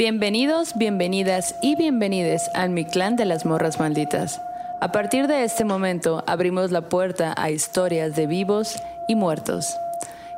[0.00, 4.40] Bienvenidos, bienvenidas y bienvenides al mi clan de las morras malditas.
[4.80, 9.76] A partir de este momento abrimos la puerta a historias de vivos y muertos.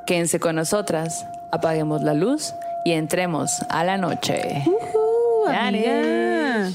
[0.04, 4.64] Quédense con nosotras, apaguemos la luz y entremos a la noche.
[4.66, 6.72] Uh.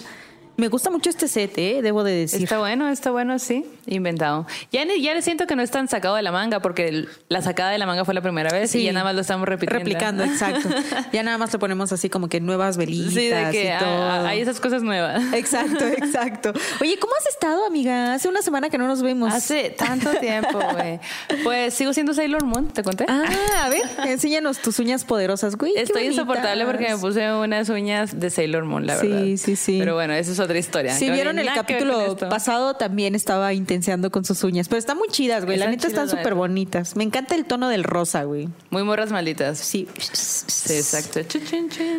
[0.58, 1.82] Me gusta mucho este set, ¿eh?
[1.84, 2.42] debo de decir.
[2.44, 3.64] Está bueno, está bueno, sí.
[3.86, 4.48] Inventado.
[4.72, 7.70] Ya, ya le siento que no es tan sacado de la manga porque la sacada
[7.72, 8.84] de la manga fue la primera vez y Sí.
[8.84, 9.78] ya nada más lo estamos repitiendo.
[9.86, 10.68] Replicando, exacto.
[11.14, 13.88] Ya nada más le ponemos así como que nuevas velitas Sí, de que y todo.
[14.04, 15.22] ah, hay esas cosas nuevas.
[15.34, 16.54] Exacto, exacto.
[16.82, 18.16] Oye, ¿cómo has estado, amiga?
[18.16, 19.32] Hace una semana que no nos vemos.
[19.34, 21.00] Hace tanto tiempo, güey.
[21.44, 23.06] Pues sigo siendo Sailor Moon, ¿te conté?
[23.08, 23.26] Ah,
[23.66, 25.74] a ver, enséñanos tus uñas poderosas, güey.
[25.76, 29.26] Estoy insoportable porque me puse unas uñas de Sailor Moon, la Sí, verdad.
[29.38, 29.78] sí, sí.
[29.80, 30.94] Pero bueno, eso es otra historia.
[30.96, 34.68] Si vieron el capítulo pasado, también estaba intenseando con sus uñas.
[34.68, 35.58] Pero están muy chidas, güey.
[35.58, 36.96] La neta están súper bonitas.
[36.96, 38.50] Me encanta el tono del rosa, güey.
[38.72, 39.60] Muy morras malditas.
[39.60, 39.88] Sí.
[40.12, 41.20] Sí, exacto.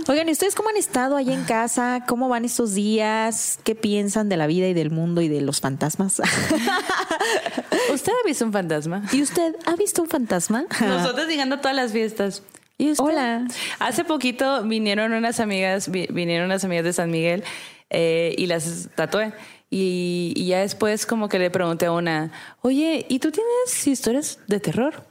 [0.08, 2.04] Oigan, ¿y ustedes cómo han estado allá en casa?
[2.08, 3.58] ¿Cómo van estos días?
[3.64, 6.20] ¿Qué piensan de la vida y del mundo y de los fantasmas?
[7.92, 9.02] ¿Usted ha visto un fantasma?
[9.12, 10.64] ¿Y usted ha visto un fantasma?
[10.80, 12.42] Nosotros llegando a todas las fiestas.
[12.76, 13.04] ¿Y usted?
[13.04, 13.46] Hola.
[13.80, 17.42] Hace poquito vinieron unas amigas, vi- vinieron unas amigas de San Miguel
[17.90, 19.32] eh, y las tatué.
[19.70, 24.38] Y, y ya después como que le pregunté a una, oye, ¿y tú tienes historias
[24.46, 25.04] de terror?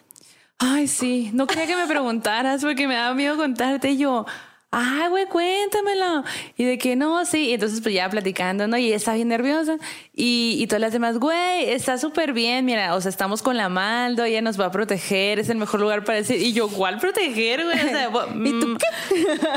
[0.59, 3.92] Ay, sí, no quería que me preguntaras porque me daba miedo contarte.
[3.92, 4.25] Y yo,
[4.72, 6.23] ay, güey, cuéntamelo.
[6.58, 7.50] Y de que no, sí.
[7.50, 8.78] Y entonces, pues ya platicando, ¿no?
[8.78, 9.78] Y ella está bien nerviosa.
[10.14, 12.66] Y, y todas las demás, güey, está súper bien.
[12.66, 15.80] Mira, o sea, estamos con la Maldo, ella nos va a proteger, es el mejor
[15.80, 16.42] lugar para decir.
[16.42, 17.78] Y yo, ¿cuál proteger, güey?
[17.78, 18.10] O sea,
[18.45, 18.78] ¿Y tú mm,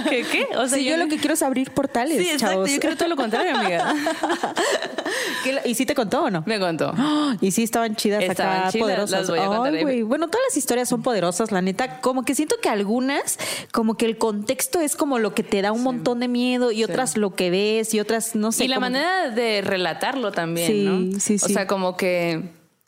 [0.08, 0.24] qué?
[0.30, 0.46] ¿Qué?
[0.56, 2.54] O sea, Sí, yo lo que quiero es abrir portales, Sí, exacto.
[2.54, 2.70] chavos.
[2.72, 3.94] Yo creo todo lo contrario, amiga.
[5.44, 6.42] ¿Qué ¿Y sí te contó o no?
[6.46, 6.94] Me contó.
[7.40, 9.18] Y sí estaban chidas Estaban acá, chidas, poderosas.
[9.20, 10.02] las voy a Ay, güey.
[10.02, 12.00] Bueno, todas las historias son poderosas, la neta.
[12.00, 13.38] Como que siento que algunas,
[13.72, 16.84] como que el contexto es como lo que te da un montón de miedo y
[16.84, 18.66] otras lo que ves y otras, no sé.
[18.66, 21.18] y la como- manera de relatarlo también, Sí, ¿no?
[21.20, 21.54] sí, O sí.
[21.54, 22.42] sea, como que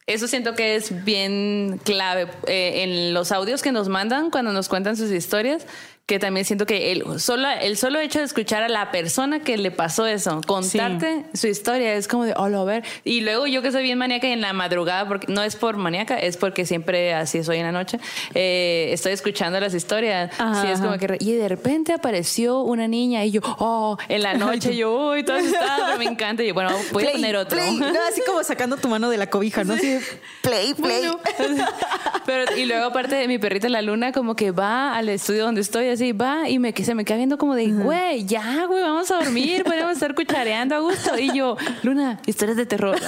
[0.07, 4.69] eso siento que es bien clave eh, en los audios que nos mandan cuando nos
[4.69, 5.67] cuentan sus historias,
[6.07, 9.57] que también siento que el solo, el solo hecho de escuchar a la persona que
[9.57, 12.85] le pasó eso, contarte su historia, es como de, oh, a ver.
[13.05, 16.19] Y luego yo que soy bien maníaca en la madrugada, porque no es por maníaca,
[16.19, 17.99] es porque siempre así soy en la noche,
[18.35, 20.33] eh, estoy escuchando las historias.
[20.39, 24.23] Ajá, sí, es como que y de repente apareció una niña y yo, oh, en
[24.23, 26.43] la noche yo, uy, todo pero me encanta.
[26.43, 27.59] Y yo, bueno, voy a Play, poner otro.
[27.59, 27.77] play.
[27.77, 29.77] No, así como sacando tu mano de la cobija, ¿no?
[29.77, 30.01] De,
[30.43, 31.07] play, play.
[31.07, 31.21] Bueno,
[32.27, 35.61] pero y luego aparte de mi perrita la luna como que va al estudio donde
[35.61, 39.11] estoy así va y me se me queda viendo como de güey ya güey vamos
[39.11, 42.99] a dormir podemos estar cuchareando a gusto y yo luna historias de terror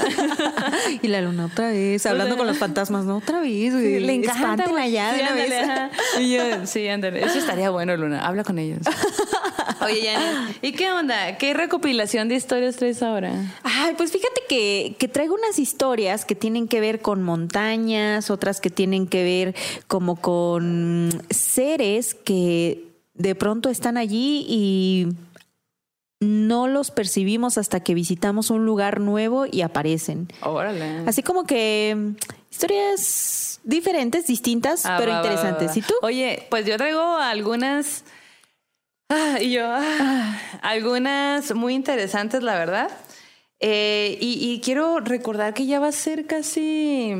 [1.02, 3.18] y la luna otra vez, hablando con los fantasmas, ¿no?
[3.18, 4.00] Otra vez, güey.
[4.00, 5.90] le encanta allá de sí, una ándale, vez.
[6.20, 8.80] y yo sí ándale eso estaría bueno luna habla con ellos.
[9.80, 14.96] Oye Janet y qué onda qué recopilación de historias traes ahora Ay, pues fíjate que,
[14.98, 19.54] que traigo unas historias que tienen que ver con montañas, otras que tienen que ver
[19.86, 22.73] como con seres que
[23.14, 25.08] de pronto están allí y
[26.20, 30.28] no los percibimos hasta que visitamos un lugar nuevo y aparecen.
[30.42, 32.10] órale Así como que mm,
[32.50, 35.68] historias diferentes, distintas, Ah, pero va, interesantes.
[35.68, 35.78] va, va.
[35.78, 35.94] ¿Y tú?
[36.02, 38.04] Oye, pues yo traigo algunas.
[39.10, 42.90] ah, y yo, ah, algunas muy interesantes, la verdad.
[43.60, 47.14] Eh, y, y quiero recordar que ya va a ser casi.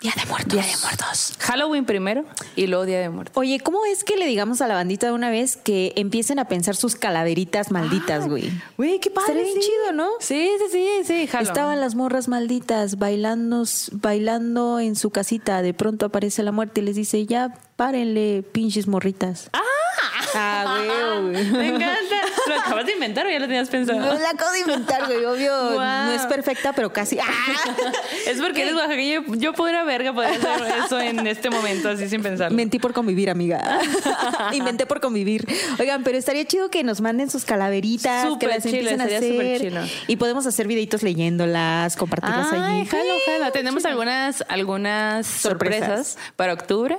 [0.00, 0.54] Día de Muertos.
[0.54, 1.34] Día de Muertos.
[1.40, 2.24] Halloween primero
[2.56, 3.36] y luego Día de Muertos.
[3.36, 6.46] Oye, ¿cómo es que le digamos a la bandita de una vez que empiecen a
[6.46, 8.50] pensar sus calaveritas malditas, güey?
[8.78, 9.32] Güey, qué padre.
[9.32, 10.08] Estaría bien chido, ¿no?
[10.20, 11.46] Sí, sí, sí, sí, jalo.
[11.46, 15.60] Estaban las morras malditas bailando, bailando en su casita.
[15.60, 19.50] De pronto aparece la muerte y les dice, ya párenle, pinches morritas.
[19.52, 19.60] Ah,
[20.32, 21.50] güey, güey.
[21.52, 22.16] Me encanta.
[22.46, 23.98] ¿Lo acabas de inventar o ya lo tenías pensado?
[24.00, 25.24] No la acabo de inventar, güey.
[25.24, 25.78] Obvio, Wow.
[25.80, 27.18] no es perfecta, pero casi.
[27.18, 27.24] ¡Ah!
[28.26, 29.24] Es porque eres oaxaqueño.
[29.36, 32.56] Yo pura verga podría hacer eso en este momento, así sin pensarlo.
[32.56, 33.80] Mentí por convivir, amiga.
[34.52, 35.46] Inventé por convivir.
[35.78, 39.04] Oigan, pero estaría chido que nos manden sus calaveritas, que Súper las chilo, empiecen a
[39.04, 40.04] estaría súper hacer.
[40.06, 42.86] Y podemos hacer videitos leyéndolas, compartirlas Ay, allí.
[42.86, 43.52] jalo, jalo.
[43.52, 45.80] Tenemos algunas, algunas sorpresas.
[45.88, 46.18] Sorpresas.
[46.36, 46.98] para octubre.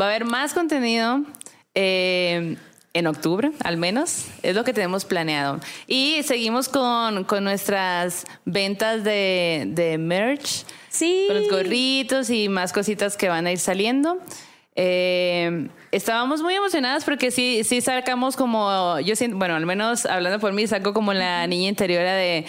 [0.00, 1.22] Va a haber más contenido
[1.80, 2.56] eh,
[2.92, 4.26] en octubre, al menos.
[4.42, 5.60] Es lo que tenemos planeado.
[5.86, 10.64] Y seguimos con, con nuestras ventas de, de merch.
[10.88, 11.26] Sí.
[11.28, 14.18] Con los gorritos y más cositas que van a ir saliendo.
[14.74, 20.40] Eh, estábamos muy emocionadas porque sí, sí sacamos como, yo siento, bueno, al menos hablando
[20.40, 22.44] por mí, saco como la niña interior de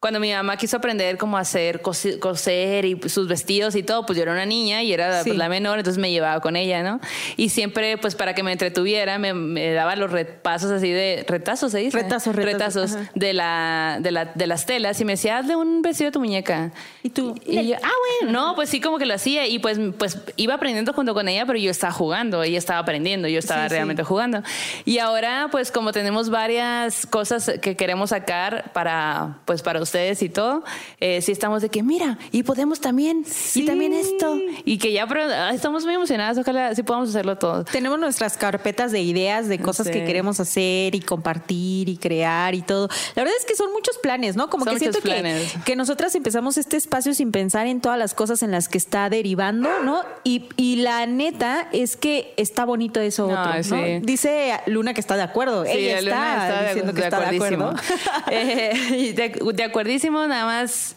[0.00, 4.22] cuando mi mamá quiso aprender cómo hacer coser y sus vestidos y todo, pues yo
[4.22, 5.28] era una niña y era Sí.
[5.30, 7.00] pues, la menor, entonces me llevaba con ella, ¿no?
[7.36, 11.72] Y siempre, pues para que me entretuviera, me, me daba los repasos así de retazos,
[11.72, 11.98] ¿se dice?
[11.98, 13.10] Retazos, retazos, ajá.
[13.14, 16.20] de la, de la de las telas y me decía, hazle un vestido a tu
[16.20, 16.72] muñeca.
[17.02, 17.34] ¿Y tú?
[17.44, 17.90] Y yo, ah,
[18.22, 21.28] bueno, no, pues sí, como que lo hacía y pues, pues iba aprendiendo junto con
[21.28, 23.74] ella, pero yo estaba jugando, ella estaba aprendiendo, yo estaba Sí, sí.
[23.74, 24.42] realmente jugando.
[24.86, 30.28] Y ahora, pues como tenemos varias cosas que queremos sacar para, pues para ustedes y
[30.28, 30.62] todo,
[31.00, 33.62] eh, sí estamos de que, mira, y podemos también, Sí.
[33.62, 37.36] y también esto, y que ya pero, ah, estamos muy emocionadas, ojalá sí podamos hacerlo
[37.36, 37.64] todo.
[37.64, 39.92] Tenemos nuestras carpetas de ideas, de cosas Sí.
[39.92, 42.88] que queremos hacer y compartir y crear y todo.
[43.16, 44.48] La verdad es que son muchos planes, ¿no?
[44.48, 48.14] Como Son que siento que, que nosotras empezamos este espacio sin pensar en todas las
[48.14, 50.02] cosas en las que está derivando, ¿no?
[50.22, 54.00] Y, y la neta es que está bonito eso No, otro.
[54.02, 55.64] Dice Luna que está de acuerdo.
[55.64, 57.74] Sí, Ella Luna está, de- diciendo que de está de acuerdo.
[58.30, 60.96] Eh, de, de acuerdísimo, nada más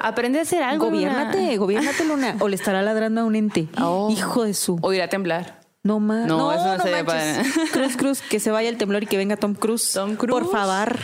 [0.00, 0.86] aprende a hacer algo.
[0.86, 0.96] Luna.
[0.96, 2.36] Gobiérnate, gobiérnate, Luna.
[2.40, 3.68] O le estará ladrando a un ente.
[3.80, 4.08] Oh.
[4.10, 4.78] Hijo de su.
[4.82, 5.60] O ir a temblar.
[5.82, 6.26] No más.
[6.26, 7.52] No, No, eso no no, sería manches.
[7.52, 7.70] padre.
[7.72, 9.92] Cruz, Cruz, que se vaya el temblor y que venga Tom Cruise.
[9.92, 10.30] Tom Cruise.
[10.32, 10.98] Por favor.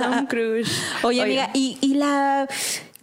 [0.00, 0.82] Tom Cruise.
[1.04, 2.48] Oye, amiga, y, y la.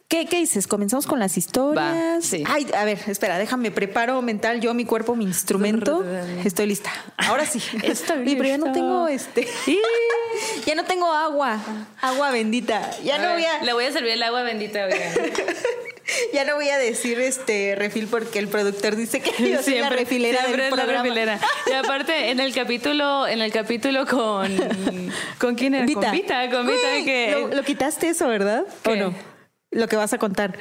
[0.09, 0.67] ¿Qué, ¿Qué dices?
[0.67, 1.77] ¿Comenzamos con las historias?
[1.77, 2.41] Va, sí.
[2.47, 6.05] Ay, a ver, espera, déjame, preparo mental yo, mi cuerpo, mi instrumento.
[6.45, 6.91] Estoy lista.
[7.17, 7.61] Ahora sí.
[7.83, 8.79] Estoy Oye, pero ya no lista.
[8.79, 9.45] tengo este.
[10.65, 11.59] ya no tengo agua.
[12.01, 12.89] Agua bendita.
[13.03, 13.63] Ya no voy a.
[13.63, 14.87] Le voy a servir el agua bendita.
[16.33, 19.89] Ya no voy a decir este refil porque el productor dice que yo soy la
[19.89, 21.03] refilera siempre del es la programa.
[21.03, 21.39] refilera.
[21.69, 24.49] Y aparte, en el capítulo, en el capítulo con
[25.37, 25.85] ¿con quién era?
[25.85, 28.63] Con Vita, con Vita que Lo, lo quitaste eso, ¿verdad?
[28.85, 28.95] ¿O ¿Qué?
[28.95, 29.13] no?
[29.77, 30.57] Lo que vas a contar.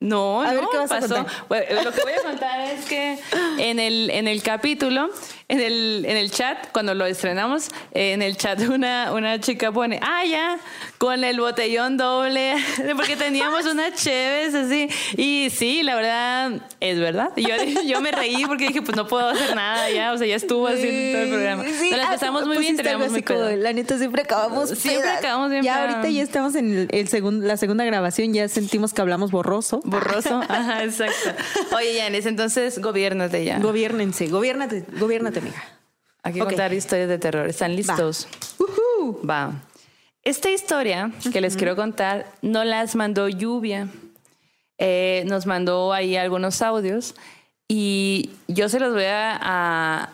[0.00, 1.14] No, A ver, ¿qué vas a pasó.
[1.16, 1.34] contar?
[1.48, 3.18] Bueno, lo que voy a contar es que
[3.58, 5.10] en el, en el capítulo,
[5.48, 9.72] en el, en el chat, cuando lo estrenamos, eh, en el chat una, una chica
[9.72, 10.58] pone, ah, ya,
[10.98, 12.54] con el botellón doble,
[12.96, 14.88] porque teníamos unas cheves así.
[15.16, 17.30] Y sí, la verdad, es verdad.
[17.34, 17.54] Y Yo,
[17.84, 20.68] yo me reí porque dije, pues no puedo hacer nada ya, o sea, ya estuvo
[20.68, 21.64] así todo el programa.
[21.64, 23.40] Sí, Nos la ah, pasamos muy bien, teníamos muy como.
[23.40, 25.18] La neta, siempre acabamos Siempre pedas.
[25.18, 25.90] acabamos bien Ya pedas.
[25.96, 29.80] ahorita ya estamos en el, el segun- la segunda grabación, ya sentimos que hablamos borroso.
[29.90, 30.40] Borroso.
[30.48, 31.30] Ajá, exacto.
[31.76, 33.58] Oye, Yanis, entonces gobiernate ya.
[33.58, 35.62] Gobiernense, gobiernate, gobiernate, amiga.
[36.22, 36.48] Hay que Ok.
[36.48, 37.48] contar historias de terror.
[37.48, 38.28] ¿Están listos?
[38.58, 39.20] Ujú.
[39.28, 39.52] Va.
[40.22, 43.88] Esta historia que les quiero contar no las mandó Lluvia.
[44.78, 47.14] Eh, nos mandó ahí algunos audios
[47.66, 50.10] y yo se los voy a, a-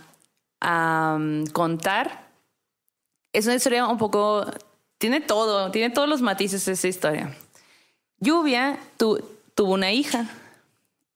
[0.61, 2.25] a, um, contar.
[3.33, 4.47] Es una historia un poco...
[4.99, 7.35] Tiene todo, tiene todos los matices esa historia.
[8.21, 9.23] Lluvia tu-
[9.55, 10.27] tuvo una hija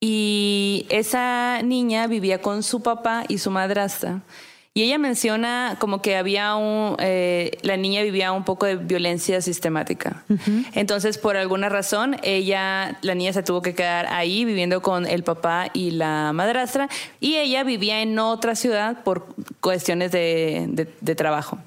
[0.00, 4.20] y esa niña vivía con su papá y su madrastra.
[4.75, 9.40] Y ella menciona como que había un, eh, la niña vivía un poco de violencia
[9.40, 10.23] sistemática.
[10.73, 15.25] Entonces, por alguna razón, ella, la niña se tuvo que quedar ahí viviendo con el
[15.25, 16.88] papá y la madrastra.
[17.19, 19.26] Y ella vivía en otra ciudad por
[19.61, 21.58] cuestiones de, de- de trabajo.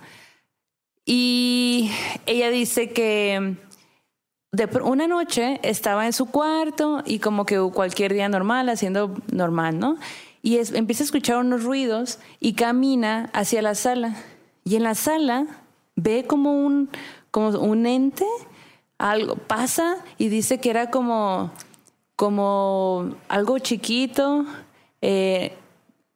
[1.05, 1.91] Y
[2.27, 3.55] ella dice que
[4.51, 9.79] de una noche estaba en su cuarto y como que cualquier día normal, haciendo normal,
[9.79, 9.97] ¿no?
[10.41, 14.15] Y es- empieza a escuchar unos ruidos y camina hacia la sala.
[14.65, 15.45] Y en la sala
[15.95, 16.89] ve como un,
[17.31, 18.25] como un ente,
[18.97, 21.51] algo pasa y dice que era como,
[22.15, 24.45] como algo chiquito,
[25.01, 25.53] eh,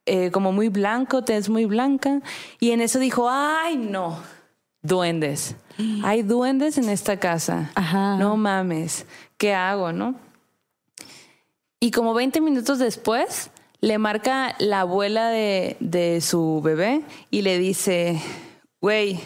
[0.04, 2.20] eh, como muy blanco, tez muy blanca.
[2.60, 4.18] Y en eso dijo, ay no,
[4.86, 5.56] duendes.
[6.02, 7.70] Hay duendes en esta casa.
[7.74, 8.16] Ajá.
[8.16, 10.14] No mames, ¿qué hago, no?
[11.80, 13.50] Y como 20 minutos después,
[13.80, 18.20] le marca la abuela de, de su bebé y le dice,
[18.80, 19.20] güey,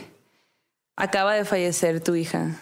[0.96, 2.60] acaba de fallecer tu hija.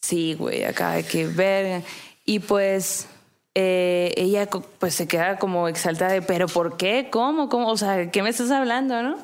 [0.00, 1.82] Sí, güey, acaba de que ver.
[2.24, 3.06] Y pues
[3.54, 4.48] eh, ella
[4.78, 7.08] pues se queda como exaltada de, pero ¿por qué?
[7.10, 7.48] ¿Cómo?
[7.48, 7.68] ¿Cómo?
[7.68, 9.16] O sea, ¿qué me estás hablando, no?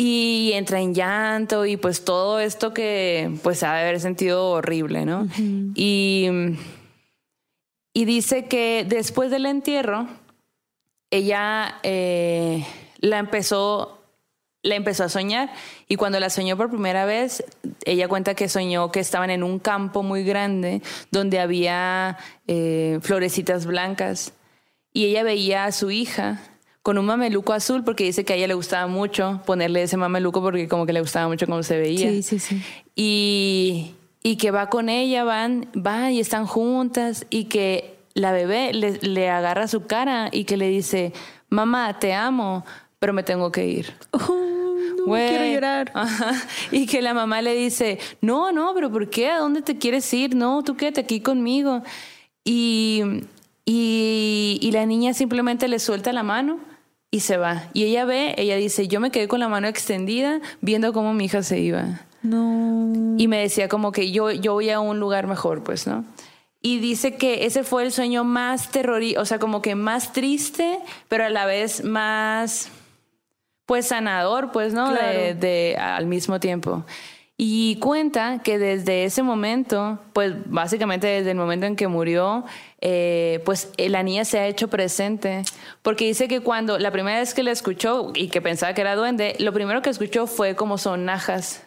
[0.00, 5.04] Y entra en llanto y pues todo esto que pues ha de haber sentido horrible,
[5.04, 5.28] ¿no?
[5.74, 6.28] Y
[7.98, 10.06] y dice que después del entierro,
[11.10, 12.64] ella eh,
[12.98, 14.04] la empezó,
[14.62, 15.50] la empezó a soñar.
[15.88, 17.42] Y cuando la soñó por primera vez,
[17.84, 23.66] ella cuenta que soñó que estaban en un campo muy grande donde había eh, florecitas
[23.66, 24.32] blancas.
[24.92, 26.40] Y ella veía a su hija
[26.88, 30.40] con un mameluco azul porque dice que a ella le gustaba mucho ponerle ese mameluco
[30.40, 32.62] porque como que le gustaba mucho cómo se veía Sí, sí, sí.
[32.96, 33.90] y,
[34.22, 38.92] y que va con ella, van, van y están juntas y que la bebé le,
[39.02, 41.12] le agarra su cara y que le dice,
[41.50, 42.64] mamá, te amo,
[42.98, 43.92] pero me tengo que ir.
[45.04, 45.28] Güey.
[45.28, 45.90] quiero llorar.
[45.94, 46.32] Ajá.
[46.72, 49.28] Y que la mamá le dice, no, no, pero ¿por qué?
[49.28, 50.34] ¿A dónde te quieres ir?
[50.34, 51.82] No, tú quédate aquí conmigo.
[52.44, 53.02] Y,
[53.66, 56.66] y, y la niña simplemente le suelta la mano
[57.10, 57.64] y se va.
[57.72, 61.24] Y ella ve, ella dice, yo me quedé con la mano extendida viendo cómo mi
[61.26, 62.00] hija se iba.
[62.22, 63.14] No.
[63.16, 66.04] Y me decía como que yo, yo voy a un lugar mejor, pues, ¿no?
[66.60, 70.78] Y dice que ese fue el sueño más terrorífico, o sea, como que más triste,
[71.08, 72.68] pero a la vez más,
[73.64, 74.90] pues, sanador, pues, ¿no?
[74.90, 75.18] Claro.
[75.18, 76.84] De, de- al mismo tiempo.
[77.36, 82.44] Y cuenta que desde ese momento, pues básicamente desde el momento en que murió,
[82.80, 85.42] eh, pues la niña se ha hecho presente.
[85.82, 88.96] Porque dice que cuando, la primera vez que la escuchó y que pensaba que era
[88.96, 91.62] duende, lo primero que escuchó fue como sonajas.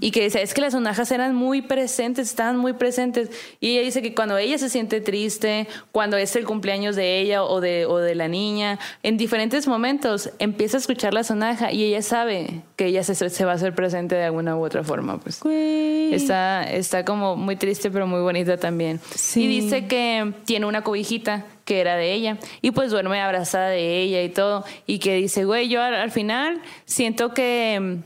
[0.00, 3.30] Y que dice, es que las sonajas eran muy presentes, estaban muy presentes.
[3.60, 7.44] Y ella dice que cuando ella se siente triste, cuando es el cumpleaños de ella
[7.44, 11.84] o de, o de la niña, en diferentes momentos empieza a escuchar la sonaja y
[11.84, 15.18] ella sabe que ella se, se va a hacer presente de alguna u otra forma.
[15.18, 15.40] Pues.
[15.40, 16.12] Güey.
[16.12, 19.00] Está, está como muy triste, pero muy bonita también.
[19.14, 19.44] Sí.
[19.44, 22.38] Y dice que tiene una cobijita que era de ella.
[22.60, 24.64] Y pues duerme abrazada de ella y todo.
[24.86, 28.02] Y que dice, güey, yo al, al final siento que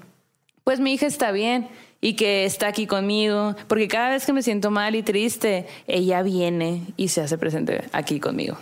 [0.67, 1.69] pues mi hija está bien
[2.01, 3.55] y que está aquí conmigo.
[3.69, 7.85] Porque cada vez que me siento mal y triste, ella viene y se hace presente
[7.93, 8.57] aquí conmigo.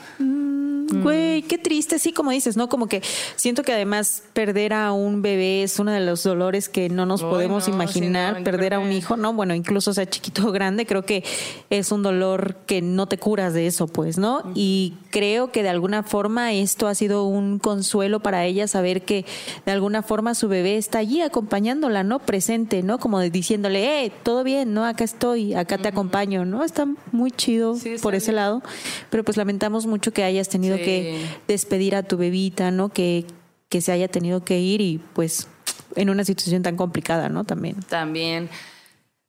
[0.91, 2.69] Güey, qué triste, sí, como dices, ¿no?
[2.69, 3.03] Como que
[3.37, 7.23] siento que además perder a un bebé es uno de los dolores que no nos
[7.23, 9.33] podemos no, imaginar, sí, no, perder a un hijo, ¿no?
[9.33, 11.25] Bueno, incluso sea chiquito o grande, creo que
[11.71, 14.43] es un dolor que no te curas de eso, pues, ¿no?
[14.55, 19.25] Y creo que de alguna forma esto ha sido un consuelo para ella saber que
[19.65, 22.19] de alguna forma su bebé está allí acompañándola, ¿no?
[22.19, 22.99] Presente, ¿no?
[22.99, 24.85] Como de diciéndole, eh, todo bien, ¿no?
[24.85, 26.65] Acá estoy, acá te acompaño, ¿no?
[26.65, 28.37] Está muy chido Sí, está por ese bien.
[28.37, 28.63] lado,
[29.11, 30.83] pero pues lamentamos mucho que hayas tenido Sí.
[30.85, 32.89] que despedir a tu bebita, ¿no?
[32.91, 33.25] Que,
[33.69, 35.49] que se haya tenido que ir y pues
[35.97, 37.45] en una situación tan complicada, ¿no?
[37.45, 37.77] También.
[37.89, 38.49] También.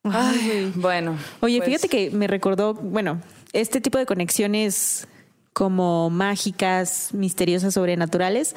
[0.04, 1.18] Ay, bueno.
[1.42, 3.22] Oye, pues, fíjate que me recordó, bueno,
[3.54, 5.08] este tipo de conexiones
[5.54, 8.56] como mágicas, misteriosas, sobrenaturales.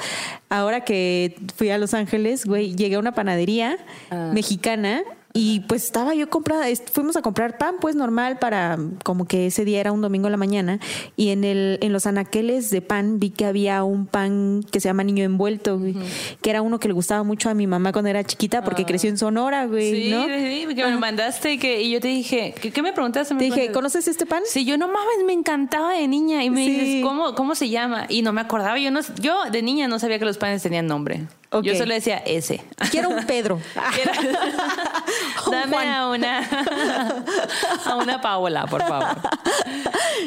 [0.48, 3.78] Ahora que fui a Los Ángeles, güey, llegué a una panadería
[4.10, 4.30] Ah.
[4.34, 5.02] mexicana
[5.34, 9.64] y pues estaba yo comprando, fuimos a comprar pan pues normal para como que ese
[9.64, 10.80] día era un domingo en la mañana
[11.16, 14.88] y en el en los anaqueles de pan vi que había un pan que se
[14.88, 15.94] llama niño envuelto, güey,
[16.42, 19.10] que era uno que le gustaba mucho a mi mamá cuando era chiquita porque creció
[19.10, 19.94] en Sonora, güey, Ah.
[19.94, 20.22] Sí, ¿no?
[20.24, 23.34] sí, que me lo mandaste y, que, y yo te dije, ¿qué, qué me preguntaste?
[23.34, 24.42] Me Te dije, ¿conoces este pan?
[24.46, 26.42] Sí, yo no mames, me encantaba de niña.
[26.44, 26.70] Y me Sí.
[26.70, 28.06] dices, ¿cómo, ¿cómo se llama?
[28.08, 28.78] Y no me acordaba.
[28.78, 31.22] Yo, no, yo de niña no sabía que los panes tenían nombre.
[31.50, 31.64] Ok.
[31.64, 32.60] Yo solo decía ese.
[32.90, 33.58] Quiero un Pedro.
[35.50, 36.40] Dame a una,
[37.86, 39.16] a una Paola, por favor.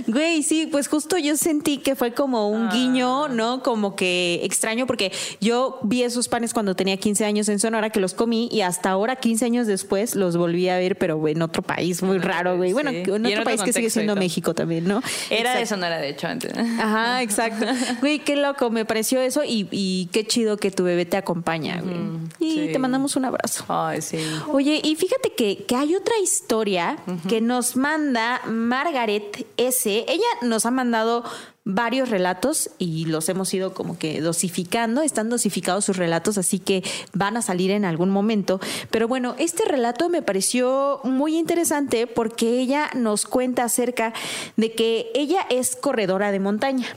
[0.08, 2.72] Güey, sí, pues justo yo sentí que fue como un Ah.
[2.74, 3.62] guiño, ¿no?
[3.64, 8.00] Como que extraño, porque yo vi esos panes cuando tenía 15 años en Sonora, que
[8.00, 11.62] los comí y hasta ahora, 15 años después, los volví a ver, pero en otro
[11.62, 12.74] país muy raro, güey.
[12.74, 12.98] Bueno, Sí.
[13.06, 14.16] en otro otro país que sigue siendo.
[14.16, 15.02] México también, ¿no?
[15.30, 15.66] Era de.
[15.66, 16.52] Sonora, de hecho, antes.
[16.58, 17.66] Ajá, exacto.
[18.02, 21.80] Güey, qué loco, me pareció eso y, y qué chido que tu bebé te acompaña,
[21.82, 21.98] güey.
[22.40, 22.70] Y sí.
[22.72, 23.66] te mandamos un abrazo.
[23.68, 24.18] Ay, sí.
[24.52, 30.06] Oye, y fíjate que, que hay otra historia que nos manda Margaret S.
[30.08, 31.24] Ella nos ha mandado
[31.64, 36.82] varios relatos y los hemos ido como que dosificando, están dosificados sus relatos, así que
[37.14, 38.62] van a salir en algún momento.
[38.90, 44.14] Pero bueno, este relato me pareció muy interesante porque ella nos cuenta acerca
[44.56, 46.88] de que ella es corredora de montaña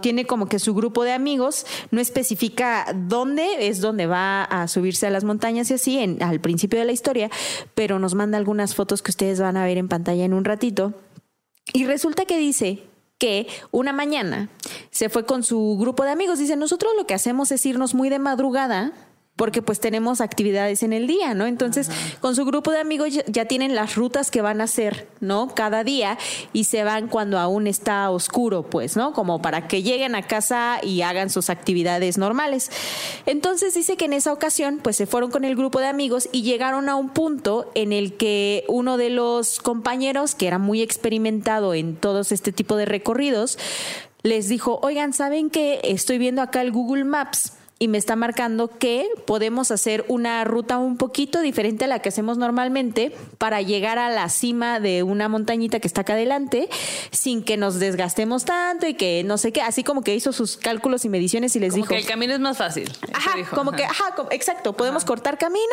[0.00, 5.06] Tiene como que su grupo de amigos, no especifica dónde es donde va a subirse
[5.06, 7.30] a las montañas y así en, al principio de la historia,
[7.74, 10.94] pero nos manda algunas fotos que ustedes van a ver en pantalla en un ratito.
[11.72, 12.82] Y resulta que dice
[13.18, 14.48] que una mañana
[14.90, 16.38] se fue con su grupo de amigos.
[16.38, 18.92] Dice, nosotros lo que hacemos es irnos muy de madrugada
[19.40, 21.46] porque pues tenemos actividades en el día, ¿no?
[21.46, 21.88] Entonces,
[22.20, 25.54] con su grupo de amigos ya, ya tienen las rutas que van a hacer, ¿no?
[25.54, 26.18] Cada día
[26.52, 29.14] y se van cuando aún está oscuro, pues, ¿no?
[29.14, 32.70] Como para que lleguen a casa y hagan sus actividades normales.
[33.24, 36.42] Entonces dice que en esa ocasión, pues se fueron con el grupo de amigos y
[36.42, 41.72] llegaron a un punto en el que uno de los compañeros, que era muy experimentado
[41.72, 43.56] en todos este tipo de recorridos,
[44.22, 45.80] les dijo, oigan, ¿saben qué?
[45.82, 50.76] Estoy viendo acá el Google Maps y me está marcando que podemos hacer una ruta
[50.76, 55.28] un poquito diferente a la que hacemos normalmente para llegar a la cima de una
[55.30, 56.68] montañita que está acá adelante
[57.10, 60.58] sin que nos desgastemos tanto y que no sé qué, así como que hizo sus
[60.58, 62.90] cálculos y mediciones y les Como dijo, que el camino es más fácil.
[63.14, 63.56] Ajá, dijo.
[63.56, 64.14] como que, Ajá.
[64.14, 65.64] como- exacto, podemos cortar camino,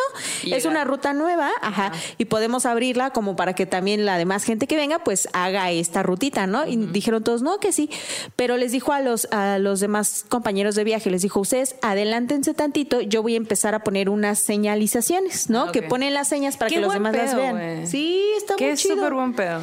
[0.43, 0.71] Y es llegar.
[0.77, 4.77] una ruta nueva, ajá, y podemos abrirla como para que también la demás gente que
[4.77, 6.65] venga, pues haga esta rutita, ¿no?
[6.65, 7.89] Y dijeron todos, no, que sí,
[8.37, 12.53] pero les dijo a los, a los demás compañeros de viaje, les dijo, ustedes adelántense
[12.53, 15.63] tantito, yo voy a empezar a poner unas señalizaciones, ¿no?
[15.63, 15.87] Ah, Que ok.
[15.87, 17.55] ponen las señas para Qué que los demás las pedo, vean.
[17.55, 17.87] güey.
[17.87, 18.95] Sí, está Que muy chido.
[18.95, 19.61] súper buen pedo.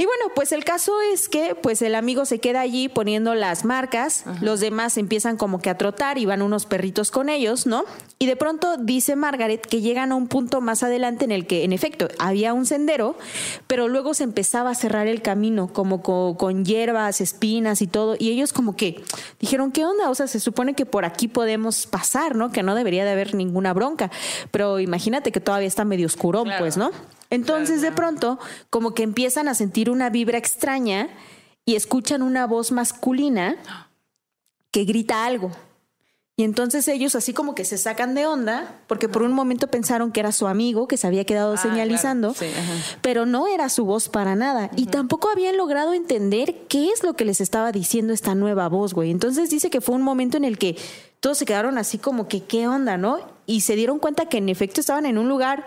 [0.00, 3.66] Y bueno, pues el caso es que pues el amigo se queda allí poniendo las
[3.66, 7.84] marcas, los demás empiezan como que a trotar y van unos perritos con ellos, ¿no?
[8.18, 11.64] Y de pronto dice Margaret que llegan a un punto más adelante en el que
[11.64, 13.14] en efecto había un sendero,
[13.66, 18.16] pero luego se empezaba a cerrar el camino como co- con, hierbas, espinas y todo,
[18.18, 19.04] y ellos como que
[19.38, 20.08] dijeron, ¿qué onda?
[20.08, 22.50] O sea, se supone que por aquí podemos pasar, ¿no?
[22.52, 24.10] Que no debería de haber ninguna bronca,
[24.50, 26.60] pero imagínate que todavía está medio oscurón, Claro.
[26.64, 26.90] pues, ¿no?
[27.30, 28.38] Entonces, de pronto,
[28.70, 31.08] como que empiezan a sentir una vibra extraña
[31.64, 33.56] y escuchan una voz masculina
[34.70, 35.50] que grita algo.
[36.36, 40.10] Y entonces ellos así como que se sacan de onda, porque por un momento pensaron
[40.10, 42.98] que era su amigo que se había quedado Ah, señalizando, claro, sí, ajá.
[43.02, 44.70] pero no era su voz para nada.
[44.74, 48.94] Y tampoco habían logrado entender qué es lo que les estaba diciendo esta nueva voz,
[48.94, 49.10] güey.
[49.10, 50.78] Entonces dice que fue un momento en el que
[51.20, 53.18] todos se quedaron así como que, ¿qué onda, no?
[53.44, 55.66] Y se dieron cuenta que en efecto estaban en un lugar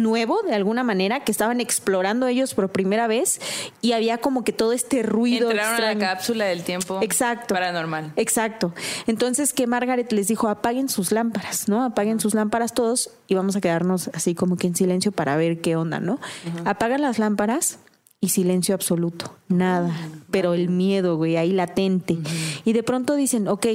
[0.00, 3.40] nuevo de alguna manera que estaban explorando ellos por primera vez
[3.82, 6.00] y había como que todo este ruido Entraron a extraño.
[6.00, 7.54] la cápsula del tiempo Exacto.
[7.54, 8.12] paranormal.
[8.14, 8.72] Exacto.
[9.08, 11.82] Entonces que Margaret les dijo, apaguen sus lámparas, ¿no?
[11.82, 15.60] Apaguen sus lámparas todos y vamos a quedarnos así como que en silencio para ver
[15.60, 16.20] qué onda, ¿no?
[16.64, 17.80] Apagan las lámparas
[18.22, 19.96] y silencio absoluto, nada,
[20.30, 22.18] pero el miedo, güey, ahí latente.
[22.66, 23.66] Y de pronto dicen, ok,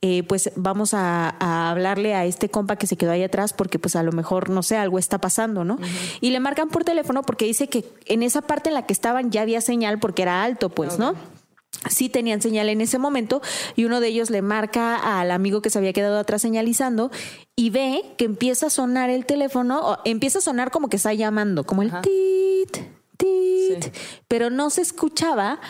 [0.00, 3.78] eh, pues vamos a, a hablarle a este compa que se quedó ahí atrás porque
[3.78, 5.78] pues a lo mejor, no sé, algo está pasando, ¿no?
[6.22, 9.30] Y le marcan por teléfono porque dice que en esa parte en la que estaban
[9.30, 11.14] ya había señal porque era alto, pues, ¿no?
[11.88, 13.40] sí tenían señal en ese momento
[13.76, 17.10] y uno de ellos le marca al amigo que se había quedado atrás señalizando
[17.56, 21.14] y ve que empieza a sonar el teléfono, o empieza a sonar como que está
[21.14, 22.02] llamando, como el Ajá.
[22.02, 22.78] tit,
[23.20, 23.90] tit, Sí.
[24.28, 25.60] pero no se escuchaba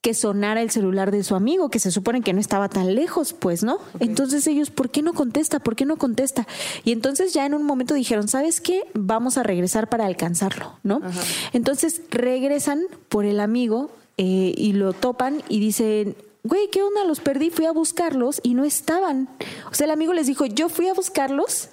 [0.00, 3.32] que sonara el celular de su amigo, que se supone que no estaba tan lejos,
[3.32, 3.78] pues, ¿no?
[3.98, 5.58] Entonces ellos, ¿por qué no contesta?
[5.58, 6.46] ¿Por qué no contesta?
[6.84, 8.82] Y entonces ya en un momento dijeron, ¿sabes qué?
[8.94, 11.00] Vamos a regresar para alcanzarlo, ¿no?
[11.52, 17.04] Entonces regresan por el amigo eh, y lo topan y dicen, güey, ¿qué onda?
[17.04, 19.28] Los perdí, fui a buscarlos y no estaban.
[19.70, 21.70] O sea, el amigo les dijo, yo fui a buscarlos,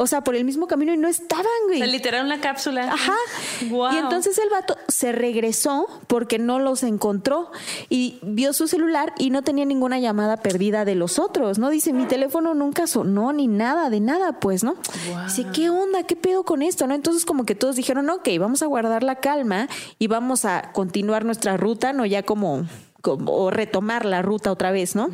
[0.00, 1.78] o sea, por el mismo camino y no estaban, O güey.
[1.78, 2.92] sea, literal una cápsula.
[2.92, 3.14] Ajá.
[3.60, 7.50] Y entonces el vato se regresó porque no los encontró
[7.88, 11.68] y vio su celular y no tenía ninguna llamada perdida de los otros, ¿no?
[11.68, 14.76] Dice, mi teléfono nunca sonó ni nada, de nada, pues, ¿no?
[15.24, 16.04] Dice, ¿qué onda?
[16.04, 16.86] ¿Qué pedo con esto?
[16.86, 16.94] ¿No?
[16.94, 21.24] Entonces como que todos dijeron, ok, vamos a guardar la calma y vamos a continuar
[21.24, 22.06] nuestra ruta, ¿no?
[22.06, 22.66] Ya como
[23.12, 25.08] o retomar la ruta otra vez, ¿no?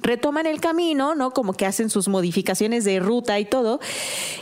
[0.00, 1.30] Retoman el camino, ¿no?
[1.30, 3.80] Como que hacen sus modificaciones de ruta y todo.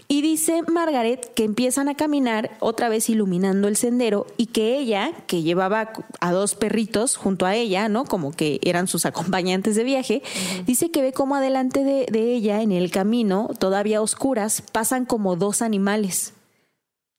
[0.09, 5.13] Y dice Margaret que empiezan a caminar otra vez iluminando el sendero y que ella,
[5.27, 8.05] que llevaba a dos perritos junto a ella, ¿no?
[8.05, 10.23] Como que eran sus acompañantes de viaje,
[10.67, 15.05] dice que ve como adelante de, de ella en el camino, todavía a oscuras, pasan
[15.05, 16.35] como dos animales.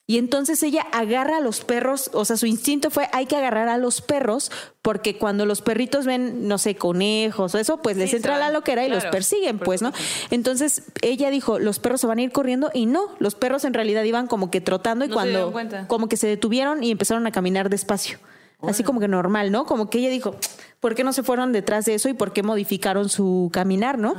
[0.06, 3.70] Y entonces ella agarra a los perros, o sea, su instinto fue hay que agarrar
[3.70, 8.13] a los perros porque cuando los perritos ven, no sé, conejos o eso, pues les
[8.13, 9.94] entra la loquera y los persiguen, pues, ¿no?
[10.30, 13.74] Entonces ella dijo, los perros se van a ir corriendo y no, los perros en
[13.74, 15.54] realidad iban como que trotando y No cuando
[15.88, 18.20] como que se detuvieron y empezaron a caminar despacio.
[18.67, 19.65] Así como que normal, ¿no?
[19.65, 20.36] Como que ella dijo,
[20.80, 24.15] ¿por qué no se fueron detrás de eso y por qué modificaron su caminar, ¿no?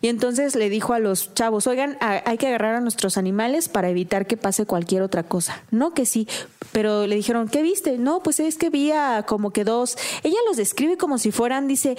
[0.00, 3.68] Y entonces le dijo a los chavos, oigan, a- hay que agarrar a nuestros animales
[3.68, 5.62] para evitar que pase cualquier otra cosa.
[5.70, 6.28] No que sí,
[6.72, 7.96] pero le dijeron, ¿qué viste?
[7.98, 11.66] No, pues es que vi a como que dos, ella los describe como si fueran,
[11.68, 11.96] dice,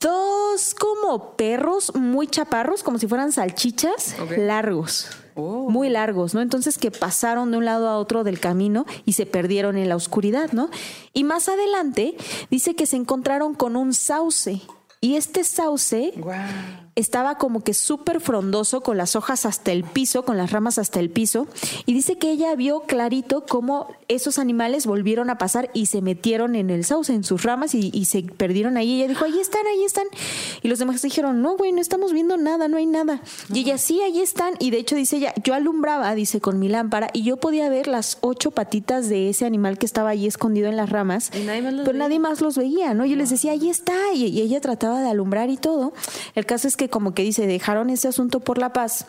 [0.00, 5.08] dos como perros muy chaparros, como si fueran salchichas, largos.
[5.34, 5.68] Oh.
[5.68, 6.40] Muy largos, ¿no?
[6.40, 9.96] Entonces que pasaron de un lado a otro del camino y se perdieron en la
[9.96, 10.70] oscuridad, ¿no?
[11.12, 12.16] Y más adelante
[12.50, 14.60] dice que se encontraron con un sauce.
[15.00, 16.14] Y este sauce.
[16.96, 21.00] Estaba como que súper frondoso, con las hojas hasta el piso, con las ramas hasta
[21.00, 21.48] el piso.
[21.86, 26.54] Y dice que ella vio clarito cómo esos animales volvieron a pasar y se metieron
[26.54, 28.94] en el sauce, en sus ramas, y, y se perdieron ahí.
[29.00, 30.06] Ella dijo, ahí están, ahí están.
[30.62, 33.20] Y los demás dijeron, no, güey, no estamos viendo nada, no hay nada.
[33.52, 34.54] Y ella, sí, ahí están.
[34.60, 37.88] Y de hecho dice ella, yo alumbraba, dice, con mi lámpara, y yo podía ver
[37.88, 41.30] las ocho patitas de ese animal que estaba ahí escondido en las ramas.
[41.34, 42.04] Y nadie más los pero veía.
[42.04, 43.04] nadie más los veía, ¿no?
[43.04, 45.92] Yo les decía, ahí está, y, y ella trataba de alumbrar y todo.
[46.34, 49.06] El caso es que como que dice, dejaron ese asunto por la paz.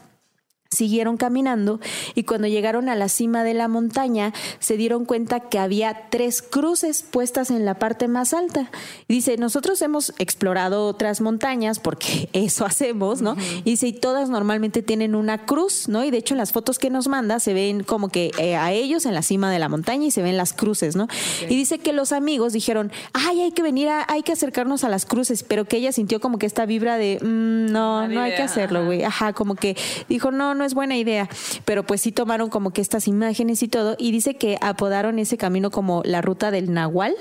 [0.75, 1.79] Siguieron caminando
[2.13, 6.41] y cuando llegaron a la cima de la montaña se dieron cuenta que había tres
[6.41, 8.69] cruces puestas en la parte más alta.
[9.07, 13.35] Y dice, nosotros hemos explorado otras montañas porque eso hacemos, ¿no?
[13.63, 16.03] Y dice, y todas normalmente tienen una cruz, ¿no?
[16.03, 18.71] Y de hecho en las fotos que nos manda se ven como que eh, a
[18.71, 21.07] ellos en la cima de la montaña y se ven las cruces, ¿no?
[21.43, 24.89] Y dice que los amigos dijeron, ay, hay que venir, a, hay que acercarnos a
[24.89, 28.35] las cruces, pero que ella sintió como que esta vibra de, mm, no, no hay
[28.35, 29.03] que hacerlo, güey.
[29.03, 29.77] Ajá, como que
[30.09, 31.29] dijo, no, no es buena idea.
[31.65, 33.95] Pero pues sí tomaron como que estas imágenes y todo.
[33.97, 37.15] Y dice que apodaron ese camino como la ruta del Nahual,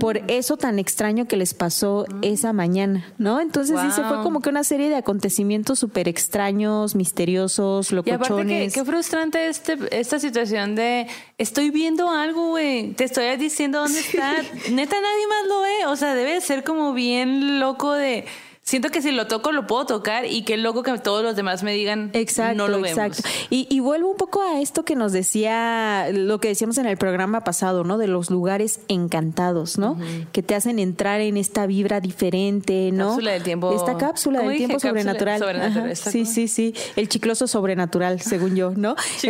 [0.00, 0.24] por mm.
[0.28, 2.18] eso tan extraño que les pasó mm.
[2.22, 3.40] esa mañana, ¿no?
[3.40, 8.50] Entonces dice, fue como que una serie de acontecimientos súper extraños, misteriosos, locochones.
[8.50, 11.06] Y aparte, qué frustrante este, esta situación de
[11.38, 12.92] estoy viendo algo, güey.
[12.92, 14.34] Te estoy diciendo dónde está.
[14.70, 15.86] Neta, nadie más lo ve.
[15.86, 18.24] O sea, debe ser como bien loco de
[18.66, 21.62] siento que si lo toco lo puedo tocar y qué loco que todos los demás
[21.62, 22.98] me digan exacto, no lo vemos.
[22.98, 23.22] Exacto.
[23.48, 27.44] Y, vuelvo un poco a esto que nos decía, lo que decíamos en el programa
[27.44, 27.96] pasado, ¿no?
[27.98, 29.96] De los lugares encantados, ¿no?
[30.32, 33.10] Que te hacen entrar en esta vibra diferente, ¿no?
[33.10, 33.72] Cápsula del tiempo.
[33.72, 35.38] Esta cápsula del tiempo sobrenatural.
[35.38, 36.74] sobrenatural sí, sí, sí.
[36.96, 38.96] El chicloso sobrenatural, según yo, ¿no?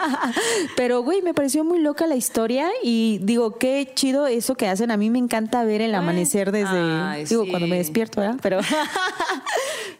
[0.76, 4.90] Pero, güey, me pareció muy loca la historia y digo, qué chido eso que hacen.
[4.90, 8.39] A mí me encanta ver el amanecer desde, digo, cuando me despierto, ¿verdad?
[8.42, 8.60] pero.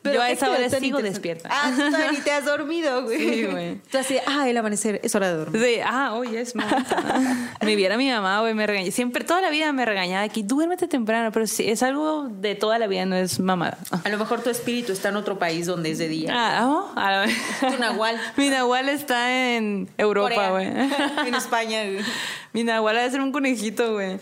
[0.04, 1.48] Yo a esa hora sigo despierta.
[1.52, 3.18] Ah, tú ni te has dormido, güey.
[3.18, 3.80] Sí, güey.
[3.98, 5.62] Así, ah, el amanecer, es hora de dormir.
[5.62, 6.54] Sí, ah, oye, es
[7.60, 8.90] Me viera mi mamá, güey, me regañó.
[8.92, 12.78] Siempre, toda la vida me regañaba aquí, duérmete temprano, pero sí, es algo de toda
[12.78, 13.78] la vida, no es mamada.
[14.04, 16.32] A lo mejor tu espíritu está en otro país donde es de día.
[16.34, 17.26] Ah, oh, a
[17.60, 18.18] Tu nahual.
[18.36, 20.66] Mi nahual está en Europa, güey.
[20.66, 22.04] en España, güey.
[22.52, 24.18] Mi nahual debe ser un conejito, güey.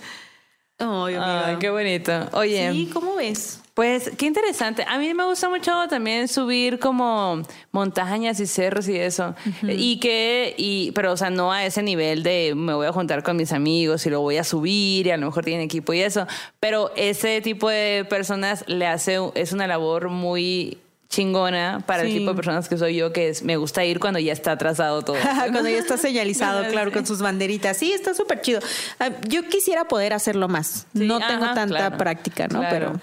[0.79, 2.29] Ay, Ay, qué bonito.
[2.33, 2.71] Oye.
[2.73, 3.61] Sí, ¿cómo ves?
[3.79, 4.85] Pues qué interesante.
[4.89, 9.37] A mí me gusta mucho también subir como montañas y cerros y eso.
[9.63, 13.23] Y que, y, pero o sea, no a ese nivel de me voy a juntar
[13.23, 16.01] con mis amigos y lo voy a subir y a lo mejor tienen equipo y
[16.01, 16.27] eso.
[16.59, 22.31] Pero ese tipo de personas le hace, es una labor muy chingona para el tipo
[22.31, 25.19] de personas que soy yo, que es, me gusta ir cuando ya está atrasado todo.
[25.53, 27.77] cuando ya está señalizado, claro, con sus banderitas.
[27.77, 28.59] Sí, está súper chido.
[28.99, 30.89] Ah, yo quisiera poder hacerlo más.
[30.95, 32.65] no tengo tanta práctica, ¿no?
[32.69, 33.01] Pero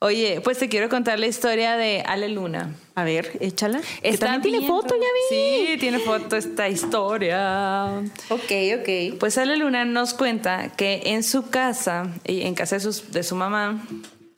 [0.00, 2.72] Oye, pues te quiero contar la historia de Ale Luna.
[2.94, 3.80] A ver, échala.
[4.20, 5.36] también tiene foto, ya vi.
[5.36, 8.04] Sí, tiene foto esta historia.
[8.28, 9.18] Ok, ok.
[9.18, 13.84] Pues Ale Luna nos cuenta que en su casa, en casa de, su mamá,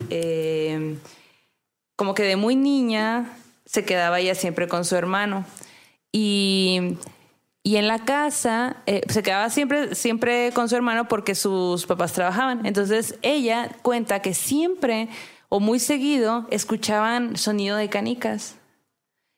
[0.08, 0.96] eh,
[1.94, 3.30] como que de muy niña
[3.66, 5.44] se quedaba ella siempre con su hermano.
[6.10, 6.96] Y,
[7.62, 12.14] y en la casa eh, se quedaba siempre, siempre con su hermano porque sus papás
[12.14, 12.64] trabajaban.
[12.64, 15.10] Entonces ella cuenta que siempre
[15.50, 18.56] o muy seguido escuchaban sonido de canicas.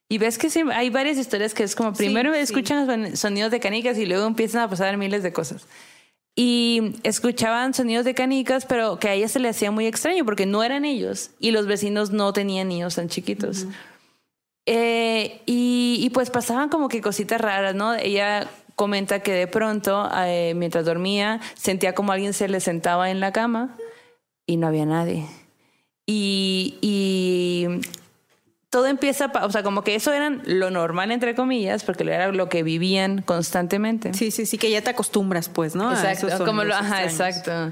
[0.09, 4.05] Y ves que hay varias historias que es como primero escuchan sonidos de canicas y
[4.05, 5.67] luego empiezan a pasar miles de cosas.
[6.37, 10.45] Y escuchaban sonidos de canicas, pero que a ella se le hacía muy extraño porque
[10.45, 13.67] no eran ellos y los vecinos no tenían niños tan chiquitos.
[14.67, 17.95] Eh, y, pues pasaban como que cositas raras, ¿no?
[17.95, 23.21] Ella comenta que de pronto, eh, mientras dormía, sentía como alguien se le sentaba en
[23.21, 23.79] la cama
[24.47, 25.27] y no había nadie.
[26.07, 27.67] Y,
[28.71, 32.49] todo empieza, o sea, como que eso era lo normal, entre comillas, porque era lo
[32.49, 34.15] que vivían constantemente.
[34.15, 35.93] Sí, sí, sí, que ya te acostumbras, pues, ¿no?
[35.93, 37.71] Exacto, como lo, ajá, exacto.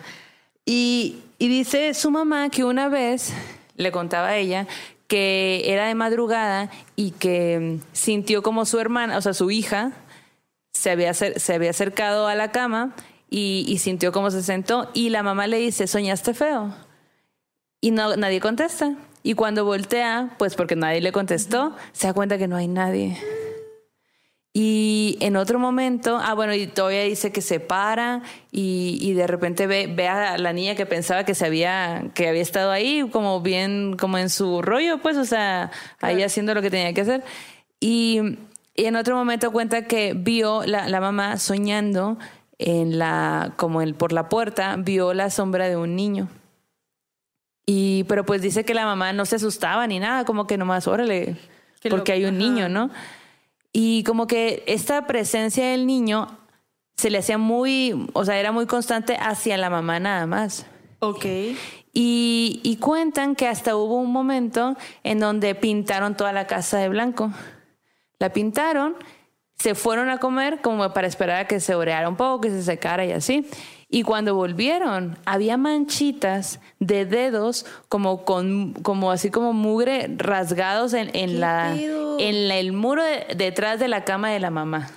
[0.67, 3.33] Y, y dice su mamá que una vez
[3.77, 4.67] le contaba a ella
[5.09, 9.93] que era de madrugada y que sintió como su hermana, o sea, su hija,
[10.73, 12.95] se había, se había acercado a la cama
[13.29, 16.73] y, y sintió como se sentó y la mamá le dice, ¿soñaste feo?
[17.81, 18.95] Y no, nadie contesta.
[19.23, 23.19] Y cuando voltea, pues porque nadie le contestó, se da cuenta que no hay nadie.
[24.53, 29.29] Y en otro momento, ah, bueno, y todavía dice que se para y, y, de
[29.29, 33.09] repente ve, ve a la niña que pensaba que se había, que había estado ahí,
[33.13, 37.03] como bien, como en su rollo, pues, o sea, ahí haciendo lo que tenía que
[37.03, 37.23] hacer.
[37.79, 38.39] Y,
[38.75, 42.19] y en otro momento cuenta que vio la, la, mamá soñando
[42.59, 46.29] en la, como el, por la puerta, vio la sombra de un niño.
[47.73, 50.89] Y, pero pues dice que la mamá no se asustaba ni nada, como que nomás,
[50.89, 51.37] órale,
[51.89, 52.91] porque hay un niño, ¿no?
[53.73, 56.37] Y como que esta presencia del niño
[56.97, 60.67] se le hacía muy, o sea, era muy constante hacia la mamá nada más.
[60.99, 61.25] Ok.
[61.93, 66.89] Y, y cuentan que hasta hubo un momento en donde pintaron toda la casa de
[66.89, 67.31] blanco.
[68.19, 68.97] La pintaron,
[69.55, 72.65] se fueron a comer como para esperar a que se oreara un poco, que se
[72.65, 73.49] secara y así.
[73.93, 81.11] Y cuando volvieron, había manchitas de dedos como con, como así como mugre rasgados en,
[81.15, 83.03] en la, en el muro
[83.35, 84.91] detrás de la cama de la mamá.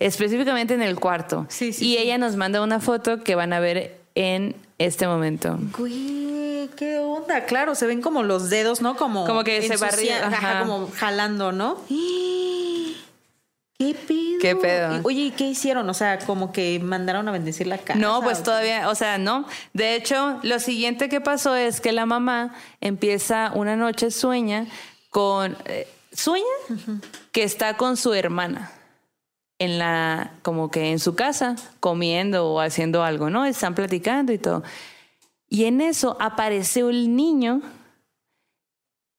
[0.00, 1.46] Específicamente en el cuarto.
[1.60, 5.56] y ella nos manda una foto que van a ver en este momento.
[5.78, 7.44] Güey, qué onda.
[7.44, 8.96] Claro, se ven como los dedos, ¿no?
[8.96, 10.32] Como, como que se barrían.
[10.60, 11.76] como jalando, ¿no?
[13.82, 14.38] ¿Qué pedo?
[14.40, 15.00] ¿Qué pedo?
[15.04, 15.88] Oye, ¿y qué hicieron?
[15.88, 17.98] O sea, como que mandaron a bendecir la casa.
[17.98, 19.46] No, pues todavía, o sea, no.
[19.72, 24.66] De hecho, lo siguiente que pasó es que la mamá empieza una noche sueña
[25.10, 26.44] con eh, sueña
[27.32, 28.70] que está con su hermana
[29.58, 33.44] en la como que en su casa comiendo o haciendo algo, ¿no?
[33.44, 34.62] Están platicando y todo.
[35.48, 37.62] Y en eso aparece un niño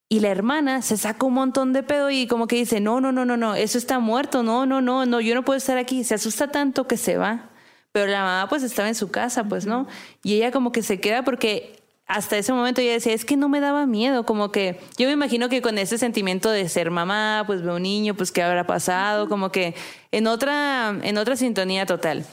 [0.09, 3.11] y la hermana se saca un montón de pedo y como que dice, no, no,
[3.11, 6.03] no, no, no, eso está muerto, no, no, no, no, yo no puedo estar aquí.
[6.03, 7.49] Se asusta tanto que se va.
[7.91, 9.87] Pero la mamá pues estaba en su casa, pues, ¿no?
[10.23, 13.49] Y ella como que se queda porque hasta ese momento ella decía, es que no
[13.49, 17.43] me daba miedo, como que yo me imagino que con ese sentimiento de ser mamá,
[17.47, 19.75] pues veo un niño, pues qué habrá pasado, como que
[20.11, 22.25] en otra, en otra sintonía total.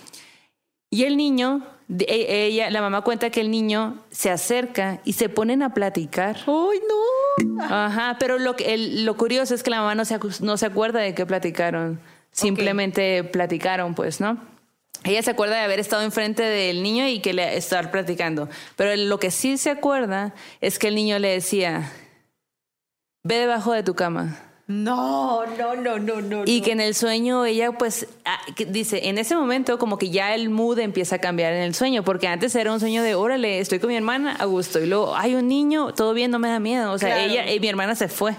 [0.90, 5.28] Y el niño, e, ella, la mamá cuenta que el niño se acerca y se
[5.28, 6.36] ponen a platicar.
[6.46, 7.19] ¡Ay, no!
[7.60, 11.14] Ajá, pero lo, lo curioso es que la mamá no se, no se acuerda de
[11.14, 12.00] qué platicaron.
[12.32, 14.38] Simplemente platicaron, pues, ¿no?
[15.04, 18.48] Ella se acuerda de haber estado enfrente del niño y que le estar platicando.
[18.76, 21.90] Pero lo que sí se acuerda es que el niño le decía,
[23.22, 24.38] ve debajo de tu cama.
[24.70, 26.42] No, no, no, no, no.
[26.46, 30.32] Y que en el sueño ella pues ah, dice, en ese momento como que ya
[30.32, 33.58] el mood empieza a cambiar en el sueño, porque antes era un sueño de, órale,
[33.58, 36.48] estoy con mi hermana a gusto, y luego, hay un niño, todo bien, no me
[36.48, 36.92] da miedo.
[36.92, 38.36] O sea, ella, y mi hermana se fue.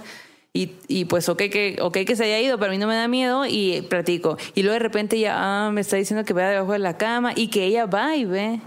[0.54, 2.96] Y, y, pues, ok que, okay que se haya ido, pero a mí no me
[2.96, 4.38] da miedo y platico.
[4.56, 7.34] Y luego de repente ella ah, me está diciendo que vea debajo de la cama
[7.36, 8.62] y que ella va y ve.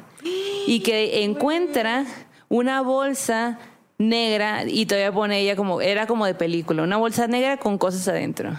[0.67, 2.05] Y que encuentra
[2.51, 3.59] una bolsa
[3.99, 8.07] negra y todavía pone ella como, era como de película, una bolsa negra con cosas
[8.09, 8.53] adentro.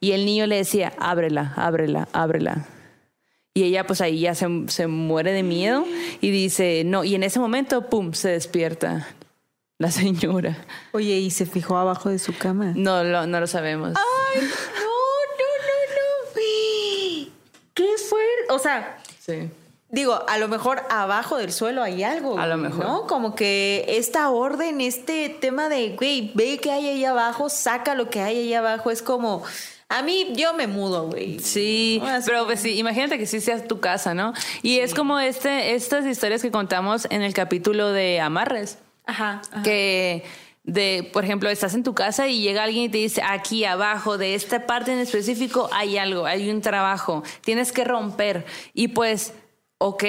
[0.00, 2.66] Y el niño le decía, ábrela, ábrela, ábrela.
[3.54, 5.84] Y ella pues ahí ya se, se muere de miedo
[6.20, 9.06] y dice, no, y en ese momento, ¡pum!, se despierta
[9.78, 10.56] la señora.
[10.92, 12.72] Oye, ¿y se fijó abajo de su cama?
[12.74, 13.94] No, lo, no lo sabemos.
[13.96, 14.52] ¡Ay, no, no,
[15.68, 15.82] no,
[16.36, 17.32] no!
[17.74, 18.22] ¿Qué fue?
[18.50, 19.50] O sea, sí.
[19.92, 22.38] Digo, a lo mejor abajo del suelo hay algo.
[22.38, 22.84] A lo mejor.
[22.84, 23.06] ¿No?
[23.06, 28.10] Como que esta orden, este tema de, güey, ve que hay ahí abajo, saca lo
[28.10, 29.44] que hay ahí abajo, es como...
[29.88, 31.38] A mí, yo me mudo, güey.
[31.38, 34.32] Sí, pero pues sí, imagínate que sí sea tu casa, ¿no?
[34.62, 38.78] Y es como este, estas historias que contamos en el capítulo de Amarres.
[39.04, 40.24] Ajá, Que
[40.64, 44.16] de, por ejemplo, estás en tu casa y llega alguien y te dice, aquí abajo
[44.16, 48.46] de esta parte en específico hay algo, hay un trabajo, tienes que romper.
[48.72, 49.34] Y pues
[49.82, 50.04] ok,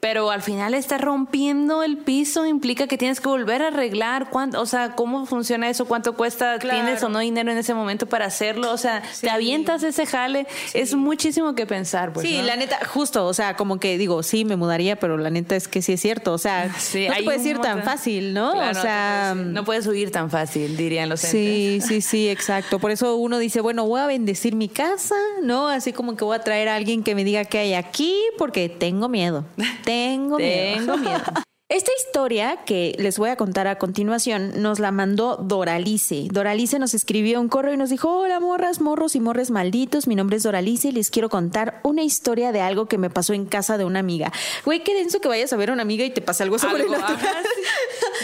[0.00, 4.30] pero al final está rompiendo el piso, implica que tienes que volver a arreglar.
[4.30, 5.86] ¿Cuánto, o sea, ¿cómo funciona eso?
[5.86, 6.58] ¿Cuánto cuesta?
[6.58, 8.72] ¿Tienes o no dinero en ese momento para hacerlo?
[8.72, 10.46] O sea, te avientas ese jale.
[10.74, 12.12] Es muchísimo que pensar.
[12.12, 15.30] Pues, sí, la neta, justo, o sea, como que digo, sí, me mudaría, pero la
[15.30, 16.32] neta es que sí es cierto.
[16.32, 16.72] O sea, no
[17.14, 18.52] te puedes ir tan fácil, ¿no?
[18.52, 22.78] o sea, no puedes, huir tan fácil, dirían los Sí, sí, sí, exacto.
[22.78, 25.68] Por eso uno dice, bueno, voy a bendecir mi casa, ¿no?
[25.68, 28.68] Así como que voy a traer a alguien que me diga qué hay aquí, porque
[28.68, 29.44] tengo miedo.
[29.88, 30.98] Tengo miedo.
[31.70, 36.28] Esta historia que les voy a contar a continuación nos la mandó Doralice.
[36.30, 40.14] Doralice nos escribió un correo y nos dijo, hola morras, morros y morres malditos, mi
[40.14, 43.44] nombre es Doralice y les quiero contar una historia de algo que me pasó en
[43.44, 44.32] casa de una amiga.
[44.64, 47.18] Güey, qué denso que vayas a ver a una amiga y te pasa algo sobrenatural.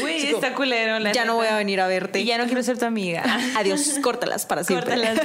[0.00, 0.98] Güey, está culero.
[1.12, 2.20] ya no voy a venir a verte.
[2.20, 3.24] Y ya no quiero ser tu amiga.
[3.57, 4.94] Adiós, córtalas para siempre.
[4.94, 5.18] Córtalas,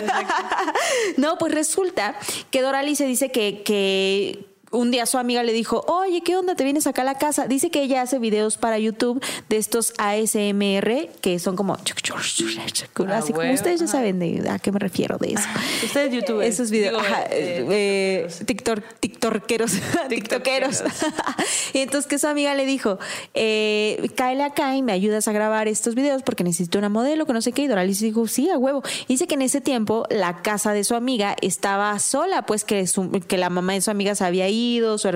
[1.17, 2.15] no, pues resulta
[2.52, 6.56] que Doralice dice que, que un día su amiga le dijo, oye, ¿qué onda?
[6.56, 7.48] ¿Te vienes acá a la casa?
[7.48, 11.74] Dice que ella hace videos para YouTube de estos ASMR que son como...
[11.74, 15.48] Ah, así como ustedes ya saben de a qué me refiero de eso.
[15.84, 16.42] Ustedes YouTube.
[16.42, 17.04] Esos videos.
[17.32, 19.74] Eh, eh, TikTok, TikTokeros.
[20.10, 20.84] TikTokeros.
[21.74, 23.00] y entonces que su amiga le dijo,
[23.34, 27.34] eh, cáele acá y me ayudas a grabar estos videos porque necesito una modelo que
[27.34, 27.64] no sé qué.
[27.64, 28.84] Y Doralice dijo, sí, a huevo.
[29.08, 32.86] dice que en ese tiempo la casa de su amiga estaba sola, pues que,
[33.28, 34.59] que la mamá de su amiga se había ido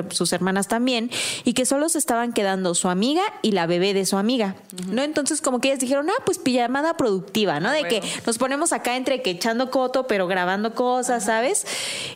[0.10, 1.10] sus hermanas también,
[1.44, 4.56] y que solo se estaban quedando su amiga y la bebé de su amiga,
[4.88, 5.04] ¿no?
[5.04, 7.72] Entonces como que ellas dijeron, ah, pues pijamada productiva, ¿no?
[7.72, 11.66] De que nos ponemos acá entre que echando coto, pero grabando cosas, ¿sabes?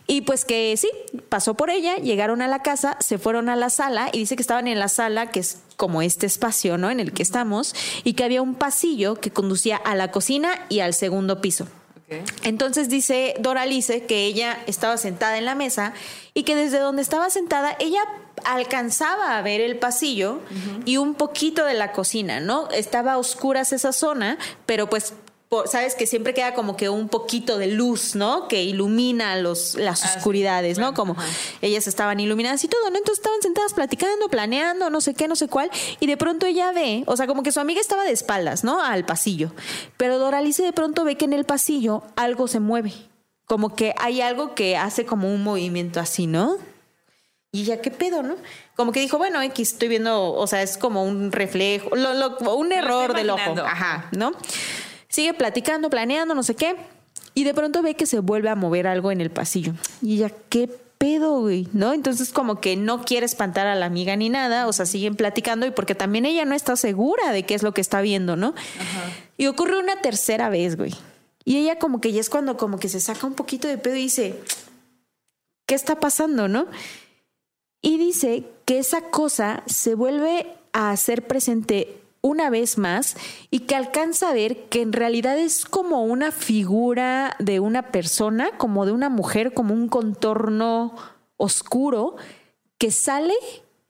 [0.07, 0.89] Y pues que sí,
[1.29, 4.41] pasó por ella, llegaron a la casa, se fueron a la sala y dice que
[4.41, 6.89] estaban en la sala, que es como este espacio, ¿no?
[6.89, 10.79] En el que estamos, y que había un pasillo que conducía a la cocina y
[10.79, 11.67] al segundo piso.
[12.43, 15.93] Entonces dice Doralice que ella estaba sentada en la mesa
[16.33, 18.01] y que desde donde estaba sentada ella
[18.45, 20.39] alcanzaba a ver el pasillo
[20.85, 22.69] y un poquito de la cocina, ¿no?
[22.69, 25.13] Estaba a oscuras esa zona, pero pues
[25.65, 28.47] sabes que siempre queda como que un poquito de luz, ¿no?
[28.49, 30.17] Que ilumina los, las Ah, sí.
[30.17, 30.93] oscuridades, ¿no?
[30.93, 31.25] Como ajá.
[31.61, 32.97] ellas estaban iluminadas y todo, ¿no?
[32.97, 36.71] Entonces estaban sentadas platicando, planeando, no sé qué, no sé cuál, y de pronto ella
[36.73, 38.83] ve, o sea, como que su amiga estaba de espaldas, ¿no?
[38.83, 39.51] Al pasillo,
[39.95, 42.93] pero Doralice de pronto ve que en el pasillo algo se mueve,
[43.45, 46.57] como que hay algo que hace como un movimiento así, ¿no?
[47.53, 48.35] Y ya, ¿qué pedo, no?
[48.75, 52.55] Como que dijo, bueno, X, estoy viendo, o sea, es como un reflejo, lo- lo-
[52.55, 53.55] un error del ojo.
[53.65, 54.33] Ajá, ¿no?
[55.17, 56.75] Sigue platicando, planeando, no sé qué.
[57.33, 59.73] Y de pronto ve que se vuelve a mover algo en el pasillo.
[59.99, 61.67] Y ella, ¿qué pedo, güey?
[61.73, 61.93] ¿No?
[61.93, 65.65] Entonces como que no quiere espantar a la amiga ni nada, o sea, siguen platicando
[65.65, 68.53] y porque también ella no está segura de qué es lo que está viendo, ¿no?
[69.37, 70.93] Y ocurre una tercera vez, güey.
[71.43, 73.95] Y ella como que ya es cuando como que se saca un poquito de pedo
[73.95, 74.39] y dice,
[75.65, 76.67] ¿qué está pasando, no?
[77.81, 83.15] Y dice que esa cosa se vuelve a hacer presente una vez más
[83.49, 88.49] y que alcanza a ver que en realidad es como una figura de una persona,
[88.57, 90.93] como de una mujer, como un contorno
[91.37, 92.15] oscuro
[92.77, 93.33] que sale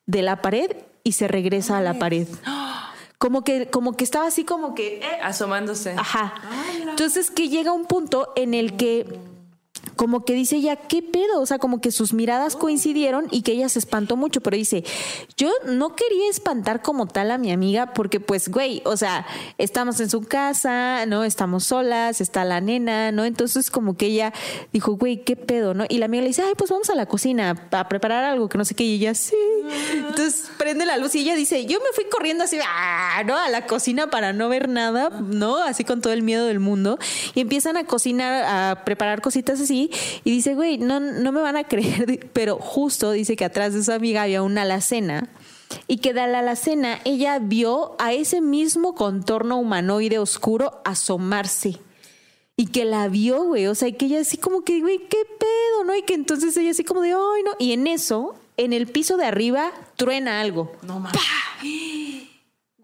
[0.06, 0.71] de la pared
[1.04, 2.28] y se regresa a la pared.
[3.17, 4.97] Como que, como que estaba así como que...
[5.00, 5.95] eh, Asomándose.
[5.97, 6.36] Ajá.
[6.88, 9.19] Entonces que llega un punto en el que
[9.95, 11.41] como que dice ya, ¿qué pedo?
[11.41, 14.84] O sea, como que sus miradas coincidieron y que ella se espantó mucho, pero dice,
[15.38, 19.26] yo no quería espantar como tal a mi amiga porque pues, güey, o sea,
[19.58, 21.23] estamos en su casa, ¿no?
[21.23, 23.26] Estamos solas, está la nena, ¿no?
[23.26, 24.34] Entonces como que ella
[24.73, 25.73] dijo, güey, ¿qué pedo?
[25.73, 25.86] ¿No?
[25.89, 28.58] Y la amiga le dice, ay, pues vamos a la cocina a preparar algo que
[28.58, 29.36] no sé qué, y ella, sí.
[29.93, 33.23] Entonces prende la luz y ella dice, yo me fui corriendo así, ¡ah!
[33.26, 33.38] ¿no?
[33.38, 35.58] A la cocina para no ver nada, ¿no?
[35.58, 36.97] Así con todo el miedo del mundo.
[37.36, 39.77] Y empiezan a cocinar, a preparar cositas así.
[40.24, 43.84] Y dice, güey, no, no me van a creer, pero justo dice que atrás de
[43.84, 45.30] su amiga había una alacena.
[45.88, 51.80] Y que de la alacena ella vio a ese mismo contorno humanoide oscuro asomarse.
[52.56, 53.68] Y que la vio, güey.
[53.68, 55.84] O sea, y que ella así como que, güey, ¿qué pedo?
[55.86, 55.96] ¿No?
[55.96, 57.52] Y que entonces ella así como de, ay, no.
[57.60, 60.72] Y en eso, en el piso de arriba, truena algo.
[60.82, 61.22] No mames.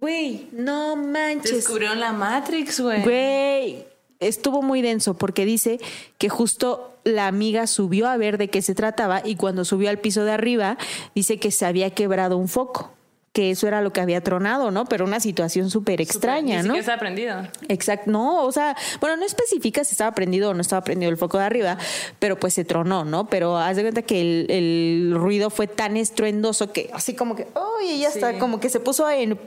[0.03, 1.55] Güey, no manches.
[1.55, 3.03] Descubrieron la Matrix, güey.
[3.03, 3.87] Güey,
[4.27, 5.79] estuvo muy denso porque dice
[6.17, 9.99] que justo la amiga subió a ver de qué se trataba y cuando subió al
[9.99, 10.77] piso de arriba
[11.15, 12.91] dice que se había quebrado un foco,
[13.33, 14.85] que eso era lo que había tronado, ¿no?
[14.85, 16.75] Pero una situación súper extraña, Ni ¿no?
[16.75, 17.47] está aprendido.
[17.67, 21.17] Exacto, no, o sea, bueno, no especifica si estaba prendido o no estaba prendido el
[21.17, 21.77] foco de arriba,
[22.19, 23.27] pero pues se tronó, ¿no?
[23.29, 27.47] Pero haz de cuenta que el, el ruido fue tan estruendoso que así como que,
[27.55, 28.19] uy, ella Sí.
[28.19, 29.39] está como que se puso en,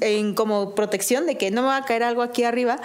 [0.00, 2.80] en como protección de que no me va a caer algo aquí arriba.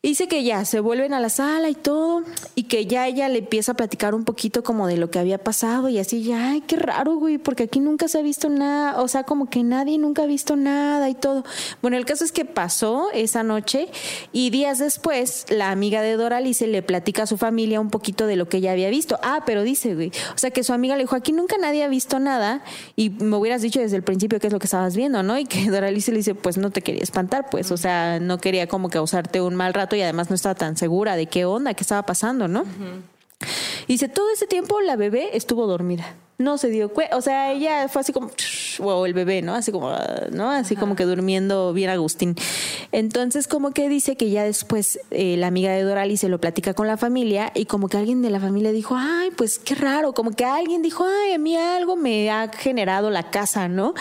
[0.00, 2.22] Dice que ya se vuelven a la sala y todo,
[2.54, 5.38] y que ya ella le empieza a platicar un poquito como de lo que había
[5.38, 9.02] pasado y así, ya, ay, qué raro, güey, porque aquí nunca se ha visto nada,
[9.02, 11.42] o sea, como que nadie nunca ha visto nada y todo.
[11.82, 13.88] Bueno, el caso es que pasó esa noche
[14.32, 18.36] y días después la amiga de Doralice le platica a su familia un poquito de
[18.36, 19.18] lo que ella había visto.
[19.24, 21.88] Ah, pero dice, güey, o sea, que su amiga le dijo, aquí nunca nadie ha
[21.88, 22.62] visto nada
[22.94, 25.36] y me hubieras dicho desde el principio qué es lo que estabas viendo, ¿no?
[25.36, 28.68] Y que Doralice le dice, pues no te quería espantar, pues, o sea, no quería
[28.68, 31.82] como causarte un mal rato y además no estaba tan segura de qué onda, qué
[31.82, 32.64] estaba pasando, ¿no?
[33.86, 36.14] Dice, todo ese tiempo la bebé estuvo dormida.
[36.38, 37.16] No se dio cuenta.
[37.16, 38.30] O sea, ella fue así como,
[38.80, 39.54] o el bebé, ¿no?
[39.54, 39.92] Así como,
[40.30, 40.50] ¿no?
[40.50, 42.36] Así como que durmiendo bien Agustín.
[42.92, 46.74] Entonces, como que dice que ya después eh, la amiga de Dorali se lo platica
[46.74, 50.12] con la familia y como que alguien de la familia dijo, ay, pues qué raro.
[50.12, 53.94] Como que alguien dijo, ay, a mí algo me ha generado la casa, ¿no?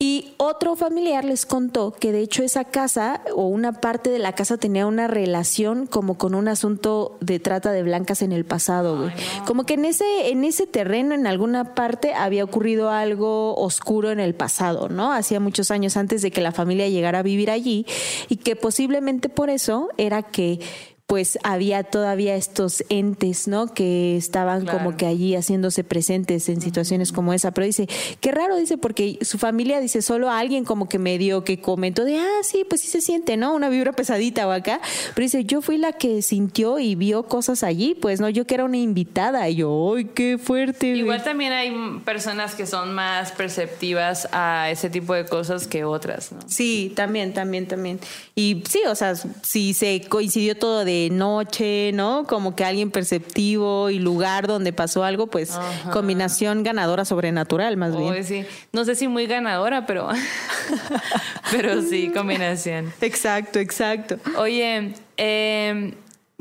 [0.00, 4.32] Y otro familiar les contó que de hecho esa casa o una parte de la
[4.32, 8.96] casa tenía una relación como con un asunto de trata de blancas en el pasado,
[8.96, 9.10] güey.
[9.44, 14.20] Como que en ese en ese terreno en alguna parte había ocurrido algo oscuro en
[14.20, 15.12] el pasado, ¿no?
[15.12, 17.84] Hacía muchos años antes de que la familia llegara a vivir allí
[18.28, 20.60] y que posiblemente por eso era que
[21.08, 23.72] pues había todavía estos entes, ¿no?
[23.72, 24.76] Que estaban Claro.
[24.76, 27.50] como que allí haciéndose presentes en situaciones como esa.
[27.52, 27.88] Pero dice,
[28.20, 32.04] qué raro, dice, porque su familia dice solo a alguien como que medio que comentó
[32.04, 33.54] de, ah, sí, pues sí se siente, ¿no?
[33.54, 34.82] Una vibra pesadita o acá.
[35.14, 38.56] Pero dice, yo fui la que sintió y vio cosas allí, pues no, yo que
[38.56, 39.48] era una invitada.
[39.48, 40.88] Y yo, ¡ay, qué fuerte!
[40.90, 41.00] güey".
[41.00, 41.72] Igual también hay
[42.04, 46.40] personas que son más perceptivas a ese tipo de cosas que otras, ¿no?
[46.46, 47.98] Sí, también, también, también.
[48.34, 52.24] Y sí, o sea, si se coincidió todo de noche, ¿no?
[52.26, 55.90] Como que alguien perceptivo y lugar donde pasó algo, pues Ajá.
[55.90, 58.24] combinación ganadora sobrenatural, más bien.
[58.24, 58.44] Sí.
[58.72, 60.08] No sé si muy ganadora, pero,
[61.50, 62.92] pero sí, combinación.
[63.00, 64.16] Exacto, exacto.
[64.36, 65.94] Oye, eh,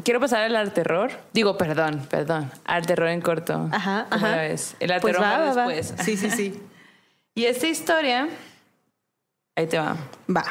[0.03, 1.12] quiero pasar al terror.
[1.34, 3.70] Digo, perdón, perdón, al terror en corto.
[3.72, 4.36] Ajá, ¿Cómo ajá.
[4.36, 4.76] la ves?
[4.80, 5.68] El Pues terror va, va.
[5.68, 5.93] después.
[6.05, 6.60] Sí, sí, sí.
[7.36, 8.28] Y esta historia,
[9.55, 9.95] ahí te va.
[10.36, 10.43] Va.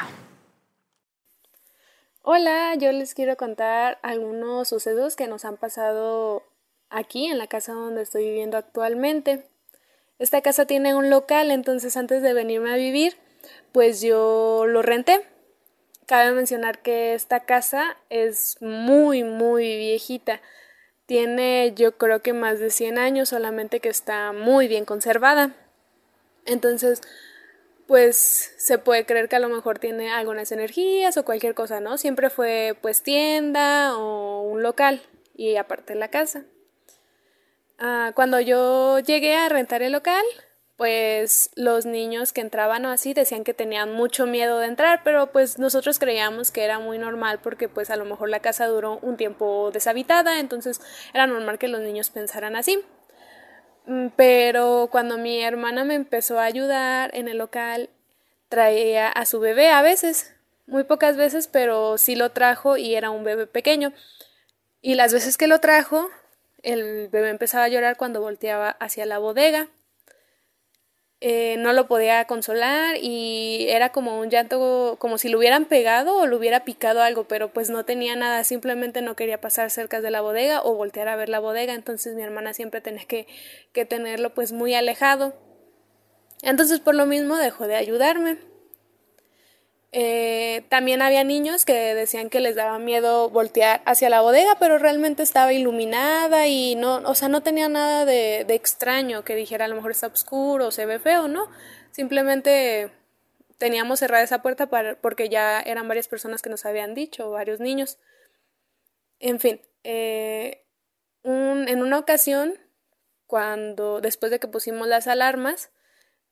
[2.29, 6.43] Hola, yo les quiero contar algunos sucesos que nos han pasado
[6.89, 9.45] aquí en la casa donde estoy viviendo actualmente.
[10.19, 13.15] Esta casa tiene un local, entonces antes de venirme a vivir,
[13.71, 15.25] pues yo lo renté.
[16.05, 20.41] Cabe mencionar que esta casa es muy, muy viejita.
[21.05, 25.55] Tiene yo creo que más de 100 años, solamente que está muy bien conservada.
[26.45, 27.01] Entonces,
[27.87, 31.97] pues se puede creer que a lo mejor tiene algunas energías o cualquier cosa, ¿no?
[31.97, 35.01] Siempre fue pues tienda o un local
[35.35, 36.43] y aparte la casa.
[37.79, 40.23] Ah, cuando yo llegué a rentar el local,
[40.77, 45.31] pues los niños que entraban o así decían que tenían mucho miedo de entrar, pero
[45.31, 48.99] pues nosotros creíamos que era muy normal porque pues a lo mejor la casa duró
[49.01, 50.81] un tiempo deshabitada, entonces
[51.13, 52.83] era normal que los niños pensaran así.
[53.87, 57.89] Mm, Pero cuando mi hermana me empezó a ayudar en el local,
[58.49, 60.33] traía a su bebé a veces,
[60.67, 63.93] muy pocas veces, pero sí lo trajo y era un bebé pequeño.
[64.81, 66.09] Y las veces que lo trajo,
[66.63, 69.69] el bebé empezaba a llorar cuando volteaba hacia la bodega.
[71.19, 76.15] Eh, no lo podía consolar y era como un llanto, como si lo hubieran pegado
[76.15, 79.99] o lo hubiera picado algo, pero pues no tenía nada, simplemente no quería pasar cerca
[79.99, 83.25] de la bodega o voltear a ver la bodega, entonces mi hermana siempre tenía que,
[83.73, 85.33] que tenerlo pues muy alejado.
[86.43, 88.37] Entonces por lo mismo dejó de ayudarme.
[89.93, 94.77] Eh, también había niños que decían que les daba miedo voltear hacia la bodega, pero
[94.77, 99.67] realmente estaba iluminada y no, o sea, no tenía nada de, extraño que dijera a
[99.67, 101.49] lo mejor está oscuro se ve feo, ¿no?
[101.91, 102.91] Simplemente
[103.57, 107.59] teníamos cerrada esa puerta para, porque ya eran varias personas que nos habían dicho, varios
[107.59, 107.97] niños.
[109.19, 110.63] En fin, eh,
[111.23, 112.59] en una ocasión,
[113.25, 115.71] cuando después de que pusimos las alarmas,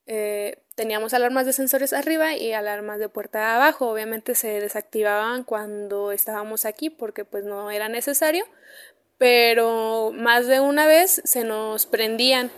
[0.07, 3.89] eh, teníamos alarmas de sensores arriba y alarmas de puerta abajo.
[3.89, 8.45] Obviamente se desactivaban cuando estábamos aquí porque pues no era necesario,
[9.17, 12.51] pero más de una vez se nos prendían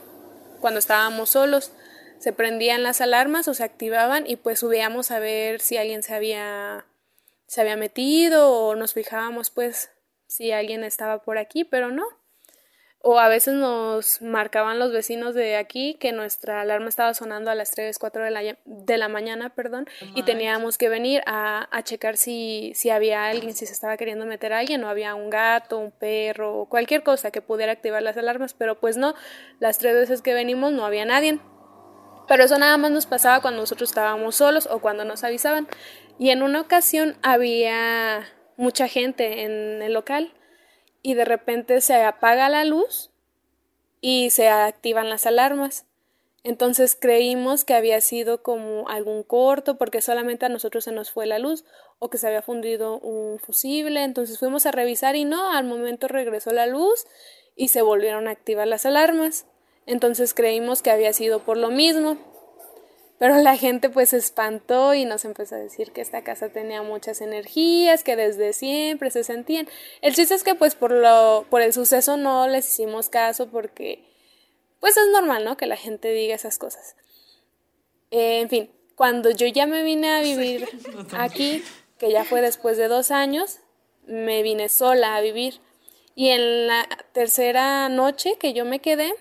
[0.60, 1.72] cuando estábamos solos.
[2.20, 6.16] Se prendían las alarmas o se activaban y pues subíamos a ver si alguien se
[6.16, 6.86] había
[7.46, 9.90] se había metido o nos fijábamos pues
[10.28, 12.06] si alguien estaba por aquí, pero no.
[13.02, 17.56] O a veces nos marcaban los vecinos de aquí que nuestra alarma estaba sonando a
[17.56, 21.84] las 3, 4 de la, de la mañana, perdón, y teníamos que venir a, a
[21.84, 25.30] checar si, si había alguien, si se estaba queriendo meter a alguien, o había un
[25.30, 29.14] gato, un perro, o cualquier cosa que pudiera activar las alarmas, pero pues no,
[29.60, 31.40] las tres veces que venimos no había nadie.
[32.28, 35.68] Pero eso nada más nos pasaba cuando nosotros estábamos solos o cuando nos avisaban.
[36.20, 38.28] Y en una ocasión había
[38.58, 40.34] mucha gente en el local
[41.08, 43.12] y de repente se apaga la luz
[44.02, 45.86] y se activan las alarmas.
[46.44, 51.26] Entonces creímos que había sido como algún corto porque solamente a nosotros se nos fue
[51.26, 51.64] la luz
[52.00, 54.04] o que se había fundido un fusible.
[54.04, 57.06] Entonces fuimos a revisar y no, al momento regresó la luz
[57.56, 59.46] y se volvieron a activar las alarmas.
[59.86, 62.18] Entonces creímos que había sido por lo mismo.
[63.20, 66.84] Pero la gente pues se espantó y nos empezó a decir que esta casa tenía
[66.84, 69.68] muchas energías, que desde siempre se sentían.
[70.02, 74.04] El chiste es que pues por lo por el suceso no les hicimos caso porque
[74.80, 75.58] pues es normal, ¿no?
[75.58, 76.96] Que la gente diga esas cosas.
[78.12, 80.68] Eh, en fin, cuando yo ya me vine a vivir
[81.18, 81.64] aquí,
[81.98, 83.60] que ya fue después de dos años,
[84.06, 85.60] me vine sola a vivir.
[86.16, 89.14] Y en la tercera noche que yo me quedé,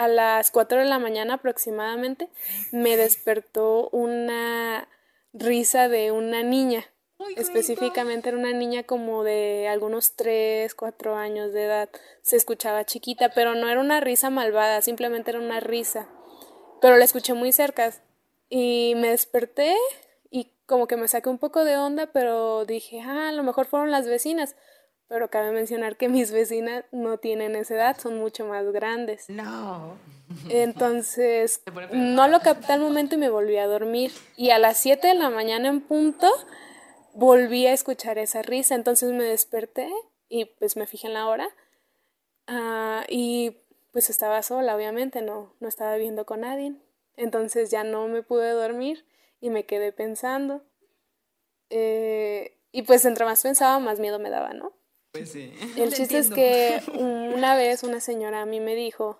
[0.00, 2.30] a las 4 de la mañana aproximadamente,
[2.72, 4.88] me despertó una
[5.34, 6.86] risa de una niña.
[7.36, 11.90] Específicamente era una niña como de algunos 3, 4 años de edad.
[12.22, 16.08] Se escuchaba chiquita, pero no era una risa malvada, simplemente era una risa.
[16.80, 17.92] Pero la escuché muy cerca
[18.48, 19.76] y me desperté
[20.30, 23.66] y como que me saqué un poco de onda, pero dije, ah, a lo mejor
[23.66, 24.56] fueron las vecinas.
[25.10, 29.28] Pero cabe mencionar que mis vecinas no tienen esa edad, son mucho más grandes.
[29.28, 29.96] No.
[30.48, 34.12] Entonces, no lo capté al momento y me volví a dormir.
[34.36, 36.30] Y a las 7 de la mañana en punto,
[37.12, 38.76] volví a escuchar esa risa.
[38.76, 39.90] Entonces me desperté
[40.28, 41.48] y pues me fijé en la hora.
[42.46, 43.56] Ah, y
[43.90, 46.76] pues estaba sola, obviamente, no, no estaba viviendo con nadie.
[47.16, 49.04] Entonces ya no me pude dormir
[49.40, 50.62] y me quedé pensando.
[51.68, 54.78] Eh, y pues entre más pensaba, más miedo me daba, ¿no?
[55.12, 55.52] Pues sí.
[55.76, 59.18] El chiste es que una vez una señora a mí me dijo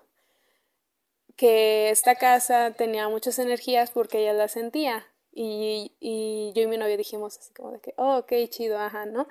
[1.35, 5.07] que esta casa tenía muchas energías porque ella las sentía.
[5.33, 9.05] Y, y yo y mi novio dijimos así como de que, oh, ok, chido, ajá,
[9.05, 9.27] ¿no?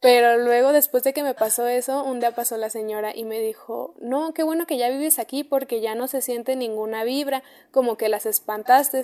[0.00, 3.40] Pero luego, después de que me pasó eso, un día pasó la señora y me
[3.40, 7.42] dijo, no, qué bueno que ya vives aquí porque ya no se siente ninguna vibra,
[7.72, 9.02] como que las espantaste.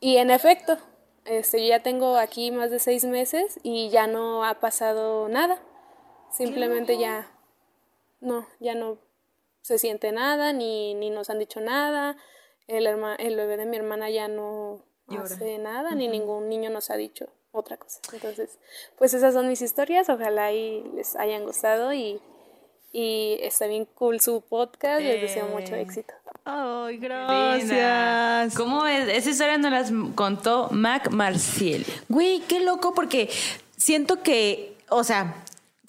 [0.00, 0.78] Y en efecto,
[1.26, 5.62] este, yo ya tengo aquí más de seis meses y ya no ha pasado nada.
[6.32, 7.30] Simplemente ya,
[8.20, 8.98] no, ya no
[9.62, 12.16] se siente nada, ni, ni nos han dicho nada.
[12.66, 14.82] El, el bebé de mi hermana ya no
[15.18, 18.00] hace nada, ni ningún niño nos ha dicho otra cosa.
[18.12, 18.58] Entonces,
[18.96, 20.08] pues esas son mis historias.
[20.08, 22.20] Ojalá y les hayan gustado y,
[22.92, 25.00] y está bien cool su podcast.
[25.02, 25.80] Les deseo mucho Eh.
[25.82, 26.14] éxito.
[26.44, 28.54] Ay, gracias.
[28.56, 29.08] ¿Cómo es?
[29.08, 31.84] Esa historia nos las contó Mac Marciel.
[32.08, 33.28] Güey, qué loco porque
[33.76, 35.34] siento que, o sea,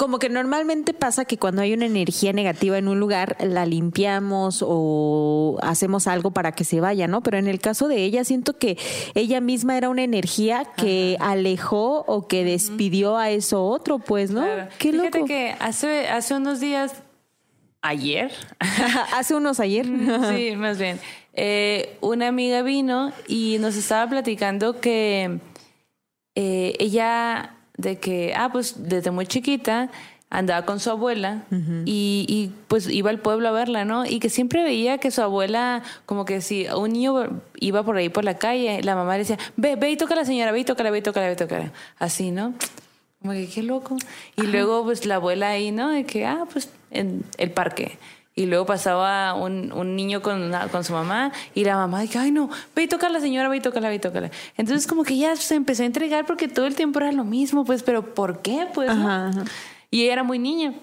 [0.02, 4.66] como que normalmente pasa que cuando hay una energía negativa en un lugar, la limpiamos
[4.68, 7.22] o hacemos algo para que se vaya, ¿no?
[7.22, 8.80] Pero en el caso de ella, siento que
[9.14, 14.42] ella misma era una energía que alejó o que despidió a eso otro, pues, ¿no?
[14.42, 14.70] Claro.
[14.80, 15.28] Qué Fíjate loco.
[15.28, 16.96] que hace, hace unos días,
[17.84, 18.32] ayer,
[19.16, 19.86] Hace unos ayer.
[19.86, 21.00] sí, más bien,
[21.34, 25.38] eh, una amiga vino y nos estaba platicando que
[26.34, 29.90] eh, ella, de que, ah, pues desde muy chiquita
[30.30, 31.44] andaba con su abuela
[31.86, 34.06] y, y, pues iba al pueblo a verla, ¿no?
[34.06, 38.08] Y que siempre veía que su abuela, como que si un niño iba por ahí
[38.08, 40.62] por la calle, la mamá le decía, ve, ve y toca a la señora, ve
[40.62, 41.74] y tócala, ve y tócala, ve y tócala.
[42.00, 42.54] Así, ¿no?
[43.22, 43.98] Como que qué loco.
[44.38, 45.90] Y luego, pues la abuela ahí, ¿no?
[45.90, 47.98] De que, ah, pues en el parque.
[48.34, 52.18] Y luego pasaba un, un niño con, una- con su mamá y la mamá dije,
[52.18, 54.32] ay no, ve y toca a la señora, ve y tócala, ve y tócala.
[54.56, 57.66] Entonces como que ya se empezó a entregar porque todo el tiempo era lo mismo,
[57.66, 58.68] pues, pero ¿por qué?
[58.74, 59.08] Pues, ¿no?
[59.08, 59.44] Ajá, ajá.
[59.90, 60.74] Y ella era muy niña.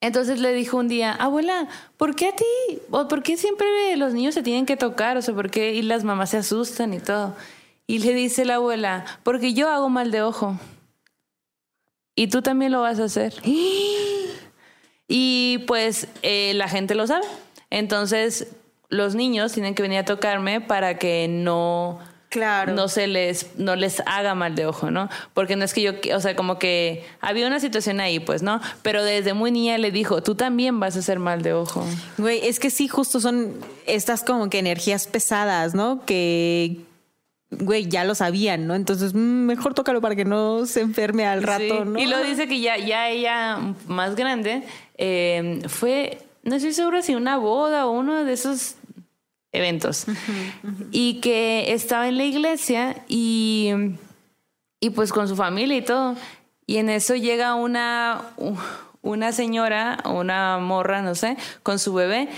[0.00, 1.68] Entonces le dijo un día, abuela,
[1.98, 2.78] ¿por qué a ti?
[2.90, 3.66] ¿O por qué siempre
[3.96, 5.16] los niños se tienen que tocar?
[5.18, 5.74] O sea, ¿por qué?
[5.74, 7.36] Y las mamás se asustan y todo.
[7.86, 10.56] Y le dice la abuela, porque yo hago mal de ojo.
[12.16, 13.34] Y tú también lo vas a hacer.
[15.14, 17.26] Y pues eh, la gente lo sabe.
[17.68, 18.48] Entonces
[18.88, 21.98] los niños tienen que venir a tocarme para que no
[22.30, 22.72] Claro.
[22.72, 25.10] no se les no les haga mal de ojo, ¿no?
[25.34, 28.58] Porque no es que yo, o sea, como que había una situación ahí, pues, ¿no?
[28.80, 31.84] Pero desde muy niña le dijo, tú también vas a hacer mal de ojo.
[32.16, 33.52] Güey, es que sí, justo son
[33.86, 36.06] estas como que energías pesadas, ¿no?
[36.06, 36.78] Que,
[37.50, 38.74] güey, ya lo sabían, ¿no?
[38.76, 41.84] Entonces, mm, mejor tócalo para que no se enferme al rato, Sí.
[41.84, 41.98] ¿no?
[41.98, 44.62] Y lo dice que ya, ya ella más grande
[45.04, 48.76] eh, fue, no estoy segura si una boda o uno de esos
[49.50, 50.06] eventos.
[50.92, 53.72] Y que estaba en la iglesia y,
[54.78, 56.14] y pues con su familia y todo.
[56.66, 58.22] Y en eso llega una,
[59.02, 62.28] una señora una morra, no sé, con su bebé.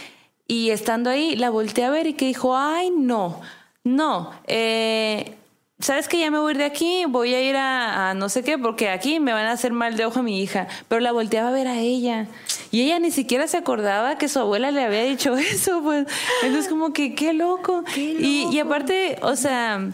[0.48, 3.42] Y estando ahí, la volteé a ver y que dijo, ay, no,
[3.82, 5.36] no, eh,
[5.84, 7.04] ¿sabes que ya me voy a ir de aquí?
[7.06, 9.96] Voy a ir a, a no sé qué, porque aquí me van a hacer mal
[9.96, 10.66] de ojo a mi hija.
[10.88, 12.26] Pero la volteaba a ver a ella.
[12.70, 16.06] Y ella ni siquiera se acordaba que su abuela le había dicho eso, pues.
[16.42, 17.84] Entonces, como que, qué loco.
[17.96, 19.90] Y, y aparte, o sea,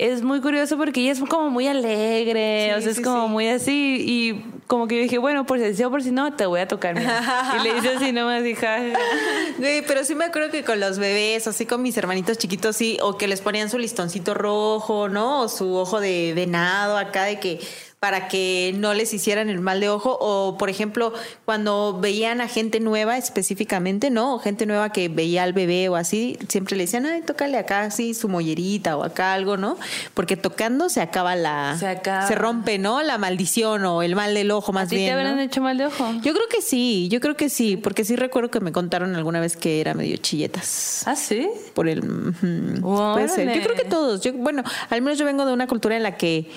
[0.00, 4.02] es muy curioso porque ella es como muy alegre, o sea, es como muy así.
[4.06, 6.60] Y como que yo dije, bueno, por si sí o por si no, te voy
[6.60, 6.94] a tocar.
[6.94, 7.22] mira.
[7.60, 8.78] y le hice así nomás, hija.
[9.58, 12.96] Güey, pero sí me acuerdo que con los bebés, así con mis hermanitos chiquitos, sí,
[13.02, 15.42] o que les ponían su listoncito rojo, ¿no?
[15.42, 17.60] O su ojo de venado acá, de que
[18.00, 21.12] para que no les hicieran el mal de ojo, o por ejemplo,
[21.44, 24.36] cuando veían a gente nueva específicamente, ¿no?
[24.36, 27.82] O gente nueva que veía al bebé o así, siempre le decían, ay, tócale acá,
[27.82, 29.76] así, su mollerita o acá algo, ¿no?
[30.14, 31.76] Porque tocando se acaba la...
[31.78, 32.26] Se acaba.
[32.26, 33.02] Se rompe, ¿no?
[33.02, 35.12] La maldición o el mal del ojo, ¿A más ti te bien.
[35.12, 35.42] habrán ¿no?
[35.42, 36.10] hecho mal de ojo?
[36.22, 39.40] Yo creo que sí, yo creo que sí, porque sí recuerdo que me contaron alguna
[39.40, 41.02] vez que era medio chilletas.
[41.06, 41.50] ¿Ah, sí?
[41.74, 42.00] Por el.
[42.80, 43.54] puede ser.
[43.54, 44.22] Yo creo que todos.
[44.22, 46.48] Yo, bueno, al menos yo vengo de una cultura en la que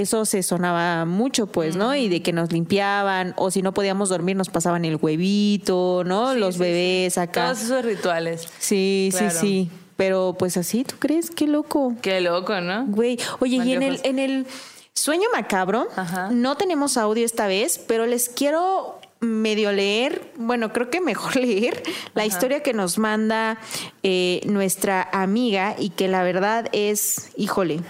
[0.00, 1.94] eso se sonaba mucho, pues, ¿no?
[1.94, 6.32] Y de que nos limpiaban, o si no podíamos dormir, nos pasaban el huevito, ¿no?
[6.32, 7.44] Sí, Los sí, bebés acá.
[7.46, 8.48] Todos esos rituales.
[8.58, 9.30] Sí, Claro.
[9.30, 9.70] sí, sí.
[9.96, 11.30] Pero pues así, ¿tú crees?
[11.30, 11.94] Qué loco.
[12.00, 12.86] Qué loco, ¿no?
[12.86, 14.46] Güey, oye, y en el, en el
[14.94, 16.30] sueño macabro, Ajá.
[16.32, 21.82] no tenemos audio esta vez, pero les quiero medio leer, bueno, creo que mejor leer
[22.14, 23.58] la historia que nos manda
[24.02, 27.80] eh, nuestra amiga y que la verdad es, híjole,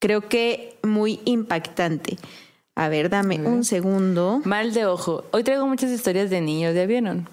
[0.00, 2.16] creo que muy impactante.
[2.74, 4.40] A ver, dame un segundo.
[4.44, 5.24] Mal de ojo.
[5.32, 7.28] Hoy traigo muchas historias de niños, ¿ya vieron?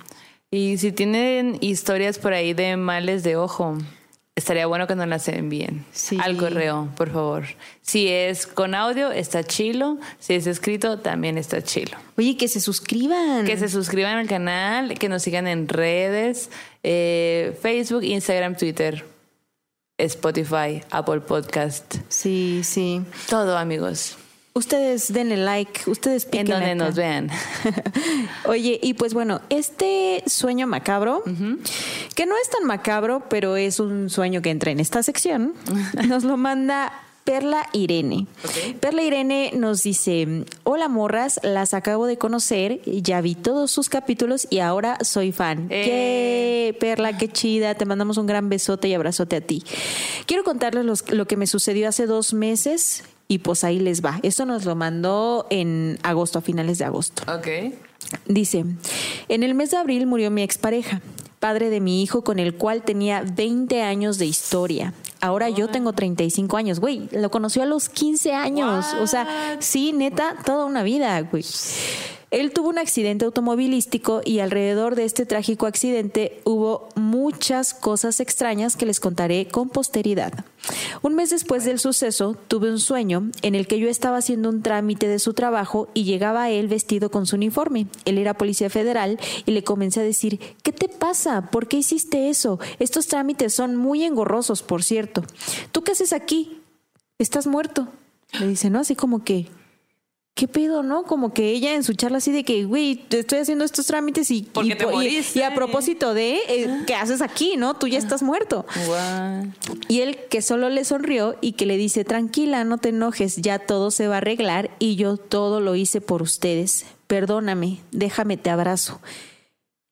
[0.52, 3.78] Y si tienen historias por ahí de males de ojo,
[4.36, 6.18] estaría bueno que nos las envíen Sí.
[6.22, 7.46] al correo, por favor.
[7.82, 9.98] Si es con audio, está chilo.
[10.20, 11.98] Si es escrito, también está chilo.
[12.18, 13.46] Oye, que se suscriban.
[13.46, 16.50] Que se suscriban al canal, que nos sigan en redes,
[16.84, 19.04] eh, Facebook, Instagram, Twitter,
[19.98, 21.96] Spotify, Apple Podcast.
[22.10, 23.02] Sí, sí.
[23.30, 24.18] Todo, amigos.
[24.54, 26.76] Ustedes denle like, ustedes En piquen donde acá.
[26.76, 27.30] nos vean.
[28.46, 31.24] Oye, y pues bueno, este sueño macabro,
[32.16, 35.54] que no es tan macabro, pero es un sueño que entra en esta sección,
[36.08, 36.92] nos lo manda
[37.28, 38.26] Perla Irene.
[38.80, 44.48] Perla Irene nos dice, hola morras, las acabo de conocer, ya vi todos sus capítulos
[44.50, 45.68] y ahora soy fan.
[45.70, 46.72] Eh.
[46.72, 46.80] ¡Yay!
[46.80, 49.62] Perla, qué chida, te mandamos un gran besote y abrazote a ti.
[50.26, 54.22] Quiero contarles los- lo que me sucedió hace dos meses y pues ahí les va.
[54.24, 57.24] Esto nos lo mandó en agosto, a finales de agosto.
[57.30, 57.74] Ok.
[58.26, 58.64] Dice,
[59.28, 61.02] en el mes de abril murió mi expareja,
[61.48, 64.94] padre de mi hijo con el cual tenía 20 años de historia.
[65.22, 68.88] Ahora yo tengo 35 años, güey, lo conoció a los 15 años.
[69.00, 71.46] O sea, sí, neta, toda una vida, güey.
[72.30, 78.76] Él tuvo un accidente automovilístico y alrededor de este trágico accidente hubo muchas cosas extrañas
[78.76, 80.46] que les contaré con posteridad.
[81.02, 84.62] Un mes después del suceso, tuve un sueño en el que yo estaba haciendo un
[84.62, 87.88] trámite de su trabajo y llegaba a él vestido con su uniforme.
[88.04, 91.50] Él era policía federal y le comencé a decir, ¿qué te pasa?
[91.50, 92.60] ¿Por qué hiciste eso?
[92.80, 95.24] Estos trámites son muy engorrosos, por cierto.
[95.72, 96.62] ¿Tú qué haces aquí?
[97.20, 97.88] Estás muerto.
[98.38, 98.80] Le dice, ¿no?
[98.80, 99.48] Así como que,
[100.38, 101.04] ¿qué pedo, no?
[101.04, 104.32] Como que ella en su charla así de que, güey, te estoy haciendo estos trámites
[104.32, 107.74] y, y, te y- y a propósito de, eh, ¿qué haces aquí, no?
[107.74, 108.66] Tú ya estás muerto.
[109.90, 113.60] Y él que solo le sonrió y que le dice, tranquila, no te enojes, ya
[113.60, 116.86] todo se va a arreglar y yo todo lo hice por ustedes.
[117.08, 119.02] Perdóname, déjame te abrazo.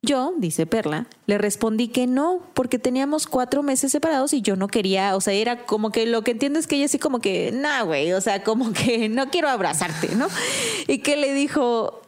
[0.06, 4.68] Yo, dice Perla, le respondí que no, porque teníamos cuatro meses separados y yo no
[4.68, 7.52] quería, o sea, era como que lo que entiendo es que ella así como que,
[7.52, 10.28] nah, güey, o sea, como que no quiero abrazarte, ¿no?
[10.88, 12.02] Y que le dijo,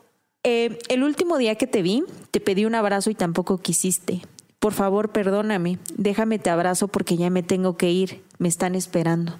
[0.43, 4.21] eh, el último día que te vi, te pedí un abrazo y tampoco quisiste.
[4.59, 9.39] Por favor, perdóname, déjame te abrazo porque ya me tengo que ir, me están esperando.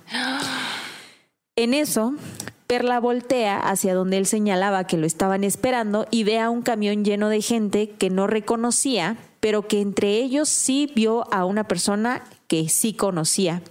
[1.55, 2.13] En eso,
[2.67, 7.05] Perla voltea hacia donde él señalaba que lo estaban esperando y ve a un camión
[7.05, 12.23] lleno de gente que no reconocía, pero que entre ellos sí vio a una persona
[12.47, 13.61] que sí conocía.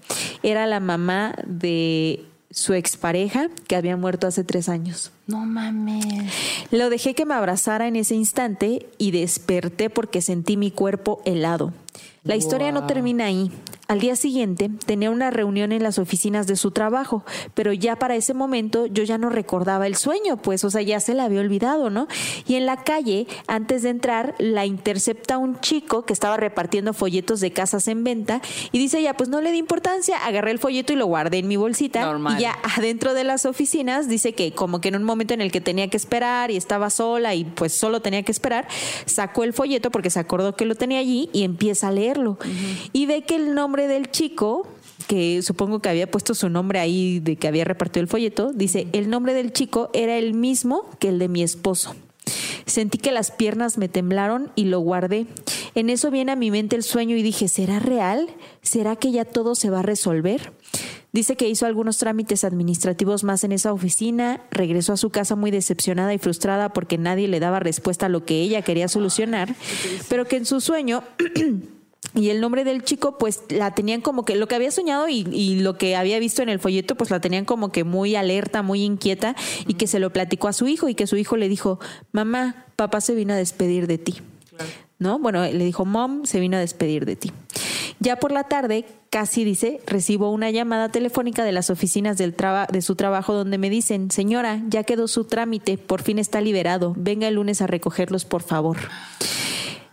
[0.43, 5.13] Era la mamá de su expareja que había muerto hace tres años.
[5.27, 6.33] No mames.
[6.71, 11.73] Lo dejé que me abrazara en ese instante y desperté porque sentí mi cuerpo helado.
[12.27, 13.53] La historia no termina ahí.
[13.89, 17.25] Al día siguiente tenía una reunión en las oficinas de su trabajo,
[17.55, 20.99] pero ya para ese momento yo ya no recordaba el sueño, pues, o sea, ya
[20.99, 22.09] se la había olvidado, ¿no?
[22.49, 27.39] Y en la calle, antes de entrar, la intercepta un chico que estaba repartiendo folletos
[27.39, 30.93] de casas en venta y dice ya, pues no le di importancia, agarré el folleto
[30.93, 32.39] y lo guardé en mi bolsita Normal.
[32.39, 35.53] y ya adentro de las oficinas dice que como que en un momento en el
[35.53, 38.67] que tenía que esperar y estaba sola y pues solo tenía que esperar,
[39.07, 42.39] sacó el folleto porque se acordó que lo tenía allí y empieza a leerlo.
[42.93, 44.67] Y ve que el nombre del chico,
[45.07, 48.89] que supongo que había puesto su nombre ahí de que había repartido el folleto, dice,
[48.93, 51.95] el nombre del chico era el mismo que el de mi esposo.
[52.67, 55.27] Sentí que las piernas me temblaron y lo guardé.
[55.77, 58.29] En eso viene a mi mente el sueño y dije, ¿será real?
[58.63, 60.53] ¿Será que ya todo se va a resolver?
[61.17, 65.51] Dice que hizo algunos trámites administrativos más en esa oficina, regresó a su casa muy
[65.51, 69.55] decepcionada y frustrada porque nadie le daba respuesta a lo que ella quería solucionar,
[70.11, 71.05] pero que en su sueño
[72.15, 75.27] y el nombre del chico, pues la tenían como que lo que había soñado y,
[75.33, 78.61] y lo que había visto en el folleto, pues la tenían como que muy alerta,
[78.61, 79.35] muy inquieta
[79.67, 81.81] y que se lo platicó a su hijo y que su hijo le dijo,
[82.13, 84.17] mamá, papá se vino a despedir de ti.
[84.99, 85.19] ¿No?
[85.19, 87.31] Bueno, le dijo, mom, se vino a despedir de ti.
[88.01, 92.67] Ya por la tarde, casi dice, recibo una llamada telefónica de las oficinas del traba-
[92.71, 96.95] de su trabajo donde me dicen, señora, ya quedó su trámite, por fin está liberado,
[96.97, 98.77] venga el lunes a recogerlos, por favor.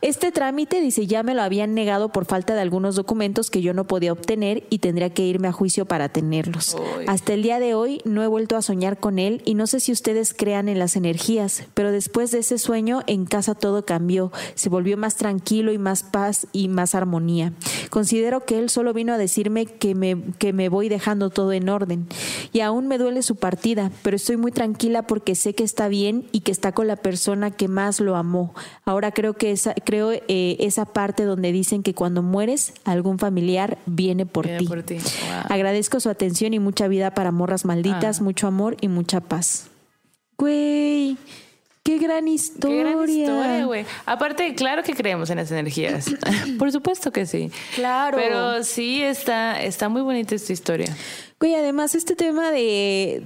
[0.03, 3.73] Este trámite, dice, ya me lo habían negado por falta de algunos documentos que yo
[3.73, 6.75] no podía obtener y tendría que irme a juicio para tenerlos.
[7.07, 9.79] Hasta el día de hoy no he vuelto a soñar con él y no sé
[9.79, 14.33] si ustedes crean en las energías, pero después de ese sueño en casa todo cambió,
[14.55, 17.53] se volvió más tranquilo y más paz y más armonía.
[17.89, 21.69] Considero que él solo vino a decirme que me, que me voy dejando todo en
[21.69, 22.07] orden
[22.51, 26.25] y aún me duele su partida, pero estoy muy tranquila porque sé que está bien
[26.33, 28.53] y que está con la persona que más lo amó.
[28.83, 29.92] Ahora creo que esa, creo
[30.27, 34.67] eh, esa parte donde dicen que cuando mueres algún familiar viene por Viene ti.
[34.67, 34.95] por ti.
[34.95, 35.43] Wow.
[35.49, 38.23] Agradezco su atención y mucha vida para morras malditas, Ah.
[38.23, 39.67] mucho amor y mucha paz.
[40.37, 41.17] Güey,
[41.83, 42.83] qué gran Qué historia.
[42.83, 43.85] gran historia, güey.
[44.05, 46.07] Aparte, claro que creemos en las energías.
[46.59, 47.51] Por supuesto que sí.
[47.75, 48.17] Claro.
[48.17, 50.95] Pero sí está, está muy bonita esta historia.
[51.39, 53.21] Güey, además este tema de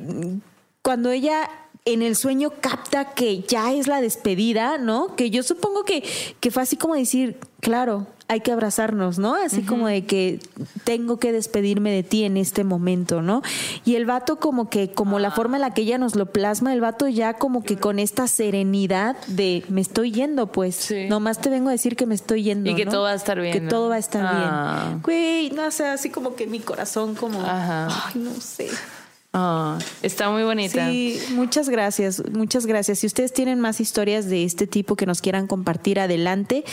[0.81, 1.49] cuando ella
[1.87, 5.15] en el sueño capta que ya es la despedida, ¿no?
[5.15, 6.03] Que yo supongo que,
[6.39, 9.35] que fue así como decir, claro, hay que abrazarnos, ¿no?
[9.35, 10.41] Así como de que
[10.83, 13.41] tengo que despedirme de ti en este momento, ¿no?
[13.85, 16.73] Y el vato como que, como la forma en la que ella nos lo plasma,
[16.73, 20.75] el vato ya como que con esta serenidad de me estoy yendo, pues.
[20.75, 21.07] Sí.
[21.07, 22.69] Nomás te vengo a decir que me estoy yendo.
[22.69, 22.91] Y que ¿no?
[22.91, 23.69] todo va a estar bien, Que ¿no?
[23.69, 24.85] todo va a estar Ah.
[24.89, 25.01] bien.
[25.03, 27.39] Güey, no sé, así como que mi corazón como...
[27.39, 27.87] Ajá.
[28.07, 28.67] Ay, no sé.
[29.33, 30.89] Ah, está muy bonita.
[30.89, 32.99] Sí, muchas gracias, muchas gracias.
[32.99, 36.63] Si ustedes tienen más historias de este tipo que nos quieran compartir adelante,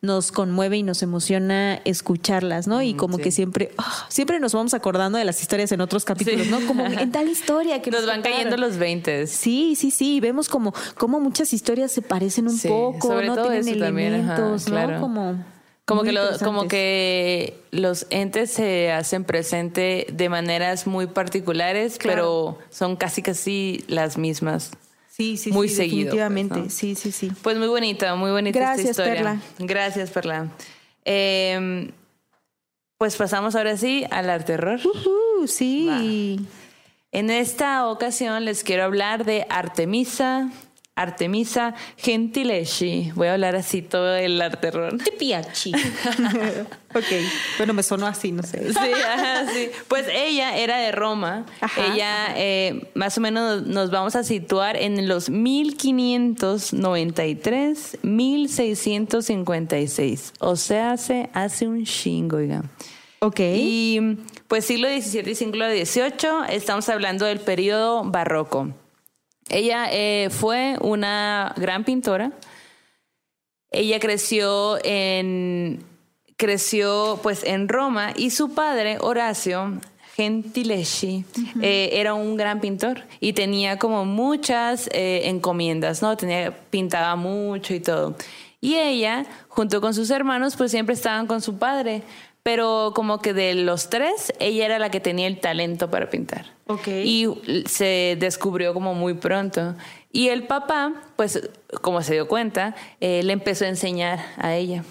[0.00, 2.82] nos conmueve y nos emociona escucharlas, ¿no?
[2.82, 3.22] Y como sí.
[3.24, 6.50] que siempre, ah, siempre nos vamos acordando de las historias en otros capítulos, Sí.
[6.50, 6.66] ¿no?
[6.66, 8.38] Como en tal historia que Nos van contaron.
[8.38, 9.26] cayendo los 20.
[9.26, 10.18] Sí, sí, sí.
[10.20, 13.34] Vemos como, como muchas historias se parecen un Sí, poco, sobre ¿no?
[13.36, 14.70] todo Tienen eso también, ajá, elementos, ¿no?
[14.72, 15.00] claro.
[15.00, 15.44] Como,
[15.88, 16.68] Como muy que, lo- como interesantes.
[16.68, 22.58] que los entes se hacen presente de maneras muy particulares, Claro.
[22.58, 24.70] pero son casi casi las mismas.
[25.08, 26.60] Sí, sí, muy sí, seguido, pues, definitivamente.
[26.60, 26.70] ¿no?
[26.70, 27.32] Sí, sí, sí.
[27.42, 29.40] Pues muy bonita, muy bonita Gracias, esta historia.
[29.56, 29.66] Perla.
[29.66, 30.48] Gracias, Perla.
[31.04, 31.90] Eh,
[32.98, 34.78] pues pasamos ahora sí al arte terror.
[34.84, 36.46] Uh, sí.
[37.12, 40.50] En esta ocasión les quiero hablar de Artemisa,
[40.98, 43.12] Artemisa Gentileschi.
[43.14, 44.98] Voy a hablar así todo el arte terror.
[44.98, 45.72] Te piachi.
[46.94, 47.04] ok.
[47.56, 48.72] Bueno, me sonó así, no sé.
[48.72, 49.70] Sí, ajá, sí.
[49.86, 51.44] Pues ella era de Roma.
[51.60, 51.86] Ajá.
[51.86, 60.32] ella, eh, más o menos, nos vamos a situar en los 1593, 1656.
[60.40, 62.64] O sea, hace, hace un chingo, oiga.
[63.20, 63.40] Ok.
[63.40, 64.16] Y
[64.48, 68.72] pues siglo XVII y siglo XVIII, estamos hablando del periodo barroco.
[69.48, 72.32] Ella eh, fue una gran pintora.
[73.70, 75.84] Ella creció en
[76.36, 79.80] creció pues en Roma y su padre Horacio
[80.14, 81.24] Gentileschi
[81.60, 86.16] eh, era un gran pintor y tenía como muchas eh, encomiendas, ¿no?
[86.16, 88.16] Tenía pintaba mucho y todo.
[88.60, 92.02] Y ella, junto con sus hermanos, pues siempre estaban con su padre,
[92.48, 96.46] pero como que de los tres, ella era la que tenía el talento para pintar.
[96.66, 96.88] Ok.
[96.88, 97.28] Y
[97.66, 99.74] se descubrió como muy pronto.
[100.10, 101.46] Y el papá, pues
[101.82, 104.82] como se dio cuenta, eh, le empezó a enseñar a ella.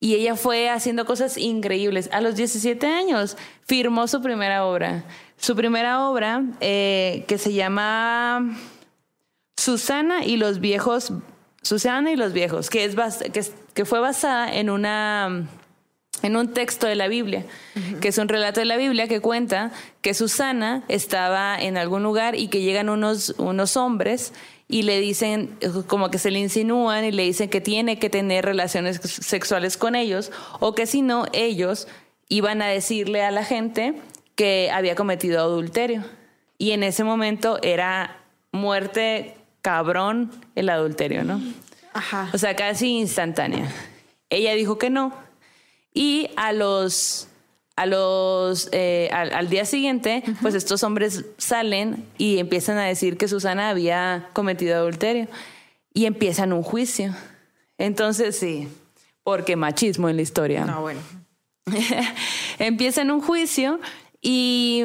[0.00, 2.08] Y ella fue haciendo cosas increíbles.
[2.14, 5.04] A los 17 años firmó su primera obra.
[5.36, 8.56] Su primera obra, eh, que se llama
[9.54, 11.12] Susana y los viejos,
[11.60, 12.96] Susana y los viejos, que, es
[13.34, 15.46] que, que fue basada en una
[16.22, 17.44] en un texto de la Biblia,
[18.00, 22.34] que es un relato de la Biblia que cuenta que Susana estaba en algún lugar
[22.34, 24.32] y que llegan unos, unos hombres
[24.68, 25.58] y le dicen,
[25.88, 29.96] como que se le insinúan y le dicen que tiene que tener relaciones sexuales con
[29.96, 31.88] ellos o que si no, ellos
[32.28, 33.94] iban a decirle a la gente
[34.36, 36.04] que había cometido adulterio.
[36.56, 38.18] Y en ese momento era
[38.52, 41.40] muerte cabrón el adulterio, ¿no?
[41.92, 42.30] Ajá.
[42.32, 43.68] O sea, casi instantánea.
[44.30, 45.12] Ella dijo que no.
[45.92, 47.26] Y a los.
[47.76, 53.16] A los eh, al, al día siguiente, pues estos hombres salen y empiezan a decir
[53.16, 55.28] que Susana había cometido adulterio.
[55.94, 57.14] Y empiezan un juicio.
[57.78, 58.68] Entonces, sí,
[59.22, 60.66] porque machismo en la historia.
[60.66, 61.00] No, bueno.
[62.58, 63.80] empieza en un juicio
[64.20, 64.84] y,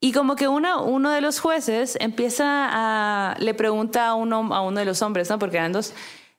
[0.00, 4.62] y como que uno, uno de los jueces empieza a, le pregunta a uno, a
[4.62, 5.38] uno de los hombres, ¿no?
[5.38, 5.94] Porque eran dos,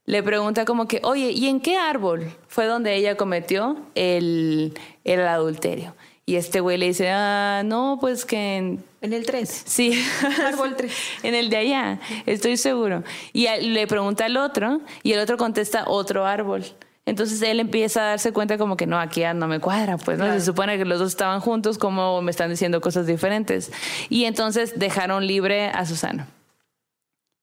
[0.06, 4.74] le pregunta como que, oye, ¿y en qué árbol fue donde ella cometió el,
[5.04, 5.96] el adulterio?
[6.26, 9.64] Y este güey le dice, ah, no, pues que en, En el 3.
[9.66, 10.02] Sí.
[10.46, 10.94] Árbol tres.
[11.24, 13.04] en el de allá, estoy seguro.
[13.34, 16.64] Y le pregunta al otro y el otro contesta otro árbol.
[17.06, 20.18] Entonces él empieza a darse cuenta como que no, aquí ya no me cuadra, pues
[20.18, 23.74] no, se supone que los dos estaban juntos, como me están diciendo cosas diferentes.
[24.08, 26.30] Y entonces dejaron libre a Susana.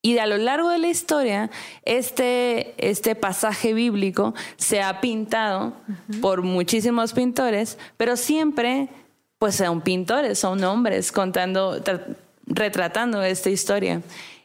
[0.03, 1.51] Y a lo largo de la historia,
[1.84, 5.74] este, este pasaje bíblico se ha pintado
[6.22, 8.88] por muchísimos pintores, pero siempre,
[9.38, 14.01] pues son pintores, son hombres contando, tra- retratando esta historia.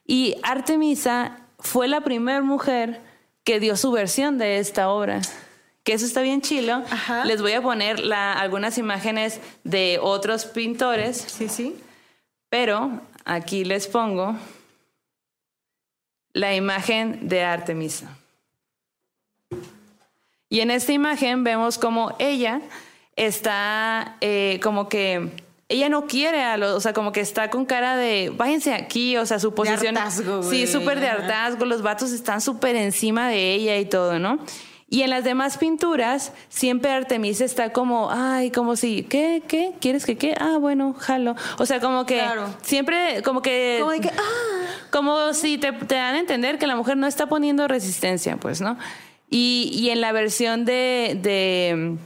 [0.06, 3.00] Y Artemisa fue la primera mujer
[3.46, 5.22] que dio su versión de esta obra.
[5.84, 6.84] Que eso está bien chilo.
[6.90, 7.24] Ajá.
[7.26, 11.76] Les voy a poner la- algunas imágenes de otros pintores, Sí, sí.
[12.50, 14.36] pero aquí les pongo
[16.36, 18.10] la imagen de Artemisa.
[20.50, 22.62] Y en esta imagen vemos como ella
[23.16, 25.32] está eh, como que
[25.70, 29.16] ella no quiere a los, o sea, como que está con cara de váyanse aquí,
[29.16, 29.98] o sea, su posición.
[29.98, 34.38] hartazgo, sí, súper de hartazgo, los vatos están súper encima de ella y todo, ¿no?
[34.88, 39.42] Y en las demás pinturas, siempre Artemisa está como, ay, como si, ¿qué?
[39.48, 39.74] ¿Qué?
[39.82, 40.36] ¿Quieres que qué?
[40.40, 41.36] Ah, bueno, jalo.
[41.58, 42.54] O sea, como que Claro.
[42.62, 43.78] siempre, como que.
[43.80, 47.08] Como de que, ah, Como si te, te dan a entender que la mujer no
[47.08, 48.78] está poniendo resistencia, pues, ¿no?
[49.30, 51.98] Y, y en la versión de, de,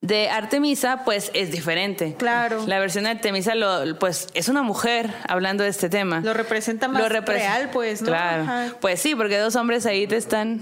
[0.00, 2.14] de Artemisa, pues es diferente.
[2.18, 2.64] Claro.
[2.66, 6.20] La versión de Artemisa, lo, pues es una mujer hablando de este tema.
[6.20, 8.08] Lo representa más repre- real, pues, ¿no?
[8.08, 8.42] Claro.
[8.44, 8.74] Ajá.
[8.80, 10.60] Pues sí, porque dos hombres ahí te están,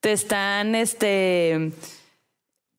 [0.00, 1.72] te están, este,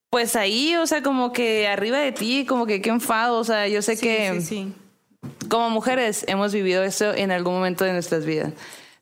[0.09, 3.67] pues ahí, o sea, como que arriba de ti, como que qué enfado, o sea,
[3.67, 4.73] yo sé Sí, que sí, sí.
[5.49, 8.53] como mujeres hemos vivido eso en algún momento de nuestras vidas.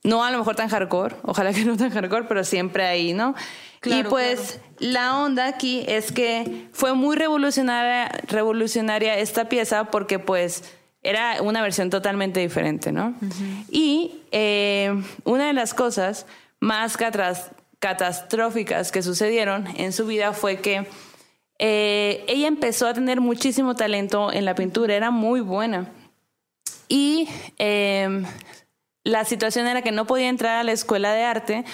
[0.02, 3.34] No a lo mejor tan hardcore, ojalá que no tan hardcore, pero siempre ahí, ¿no?
[3.76, 10.18] y Claro, pues la onda aquí es que fue muy revolucionaria, revolucionaria esta pieza porque
[10.18, 10.64] pues
[11.02, 13.14] era una versión totalmente diferente, ¿no?
[13.70, 14.92] Y eh,
[15.24, 16.26] una de las cosas
[16.58, 20.86] más catras- catastróficas que sucedieron en su vida fue que
[21.58, 25.90] eh, ella empezó a tener muchísimo talento en la pintura, era muy buena.
[26.88, 28.22] Y eh,
[29.04, 31.64] la situación era que no podía entrar a la escuela de arte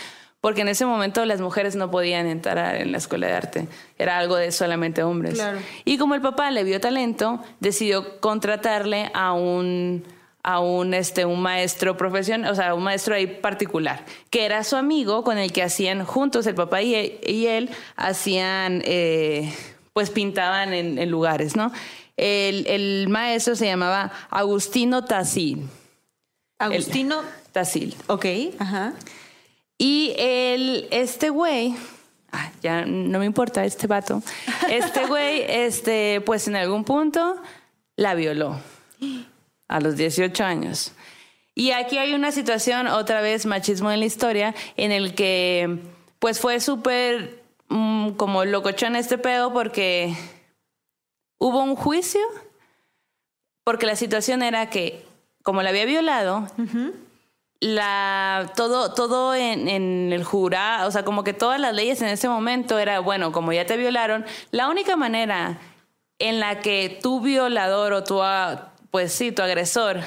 [0.42, 3.68] porque en ese momento las mujeres no podían entrar en la escuela de arte.
[3.96, 5.34] Era algo de solamente hombres.
[5.34, 5.60] Claro.
[5.84, 10.04] Y como el papá le vio talento, decidió contratarle a un
[10.42, 14.76] a un este un maestro profesional, o sea, un maestro ahí particular, que era su
[14.76, 19.54] amigo con el que hacían juntos el papá y, y él hacían eh,
[19.92, 21.72] pues pintaban en, en lugares, ¿no?
[22.16, 25.68] El, el maestro se llamaba Agustino Tassil.
[26.58, 27.22] Agustino,
[27.52, 27.96] Tassil.
[28.06, 28.26] ok,
[28.58, 28.94] ajá.
[29.78, 31.74] Y el, este güey,
[32.30, 34.22] ah, ya no me importa este vato,
[34.68, 37.36] este güey, este, pues en algún punto
[37.96, 38.60] la violó
[39.68, 40.92] a los 18 años.
[41.54, 45.80] Y aquí hay una situación, otra vez machismo en la historia, en el que
[46.18, 50.14] pues fue súper mm, como locochón este pedo porque
[51.38, 52.20] hubo un juicio,
[53.64, 55.04] porque la situación era que
[55.42, 56.46] como la había violado,
[57.60, 62.08] la todo todo en, en el jurado, o sea, como que todas las leyes en
[62.08, 65.58] ese momento era, bueno, como ya te violaron, la única manera
[66.18, 68.22] en la que tu violador o tu,
[68.92, 69.98] pues sí, tu agresor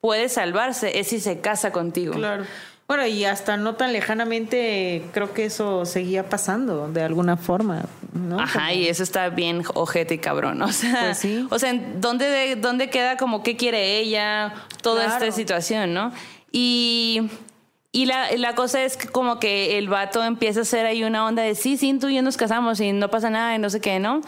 [0.00, 2.14] puede salvarse es si se casa contigo.
[2.14, 2.44] Claro.
[2.86, 8.38] Bueno, y hasta no tan lejanamente creo que eso seguía pasando de alguna forma, ¿no?
[8.38, 10.62] Ajá, Como- y eso está bien ojete y cabrón.
[10.62, 11.44] O sea, Pues sí.
[11.50, 14.54] o sea ¿en ¿dónde, ¿dónde queda como qué quiere ella?
[14.82, 15.24] Toda Claro.
[15.24, 16.12] esta situación, ¿no?
[16.52, 17.22] Y,
[17.90, 21.26] y la, la cosa es que como que el vato empieza a hacer ahí una
[21.26, 23.68] onda de sí, sí, tú y yo nos casamos y no pasa nada y no
[23.68, 24.20] sé qué, ¿no?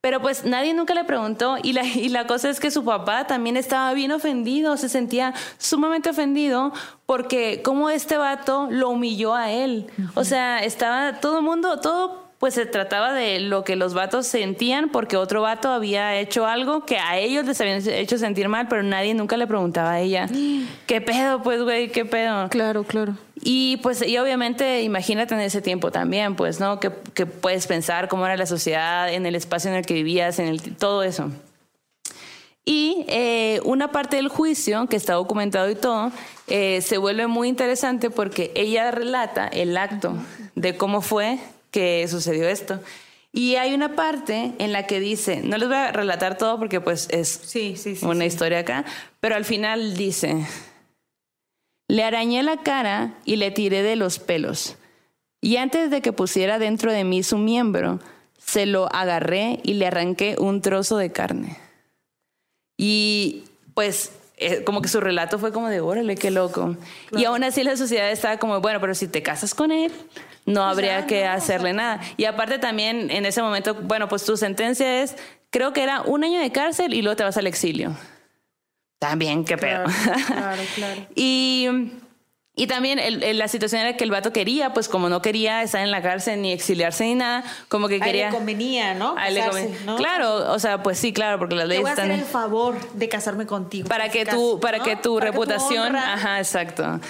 [0.00, 3.26] Pero pues nadie nunca le preguntó y la, y la cosa es que su papá
[3.26, 6.72] también estaba bien ofendido, se sentía sumamente ofendido
[7.04, 9.90] porque como este vato lo humilló a él.
[10.14, 14.26] O sea, estaba todo el mundo, todo pues se trataba de lo que los vatos
[14.26, 18.66] sentían porque otro vato había hecho algo que a ellos les habían hecho sentir mal,
[18.66, 20.26] pero nadie nunca le preguntaba a ella.
[20.86, 21.90] ¿Qué pedo, pues, güey?
[21.90, 22.48] ¿Qué pedo?
[22.48, 23.14] Claro, claro.
[23.42, 26.80] Y pues, y obviamente, imagínate en ese tiempo también, pues, ¿no?
[26.80, 30.38] Que, que puedes pensar cómo era la sociedad, en el espacio en el que vivías,
[30.38, 31.30] en el, todo eso.
[32.64, 36.10] Y eh, una parte del juicio, que está documentado y todo,
[36.46, 40.14] eh, se vuelve muy interesante porque ella relata el acto
[40.54, 41.38] de cómo fue
[41.70, 42.80] que sucedió esto.
[43.32, 46.80] Y hay una parte en la que dice, no les voy a relatar todo porque
[46.80, 48.04] pues es Sí, sí, sí.
[48.04, 48.84] una historia acá,
[49.20, 50.44] pero al final dice,
[51.88, 54.76] le arañé la cara y le tiré de los pelos.
[55.40, 58.00] Y antes de que pusiera dentro de mí su miembro,
[58.38, 61.56] se lo agarré y le arranqué un trozo de carne.
[62.76, 63.44] Y
[63.74, 66.76] pues eh, como que su relato fue como de, órale, qué loco.
[67.12, 69.92] Y aún así la sociedad estaba como, bueno, pero si te casas con él,
[70.50, 72.00] no habría que hacerle nada.
[72.16, 75.16] Y aparte también en ese momento, bueno, pues tu sentencia es,
[75.50, 77.96] creo que era un año de cárcel y luego te vas al exilio.
[78.98, 79.84] También, qué pedo.
[79.84, 81.06] Claro, claro, claro.
[81.14, 81.66] y,
[82.60, 85.62] y también el- el- la situación era que el vato quería, pues como no quería
[85.62, 88.30] estar en la cárcel ni exiliarse ni nada, como que A quería...
[88.30, 89.14] le convenía, ¿no?
[89.16, 89.96] a le Casarse, conven- ¿no?
[89.96, 92.18] Claro, o sea, pues sí, claro, porque las Te leyes voy a hacer están...
[92.20, 93.88] el favor de casarme contigo.
[93.88, 94.84] Para que tu, para ¿no?
[94.84, 97.00] que tu Para reputación, ajá, exacto.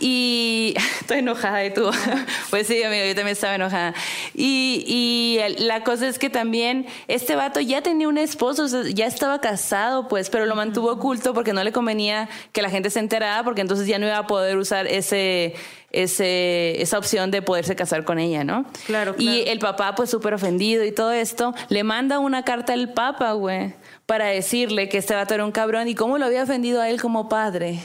[0.00, 1.88] Y estoy enojada y tú,
[2.50, 3.94] pues sí, amigo, yo también estaba enojada.
[4.34, 8.82] Y, y la cosa es que también este vato ya tenía un esposo, o sea,
[8.92, 12.90] ya estaba casado, pues, pero lo mantuvo oculto porque no le convenía que la gente
[12.90, 15.54] se enterara, porque entonces ya no iba a poder usar ese,
[15.92, 18.66] ese, esa opción de poderse casar con ella, ¿no?
[18.86, 19.50] Claro, Y claro.
[19.52, 23.74] el papá, pues súper ofendido y todo esto, le manda una carta al papa, güey,
[24.06, 27.00] para decirle que este vato era un cabrón y cómo lo había ofendido a él
[27.00, 27.80] como padre.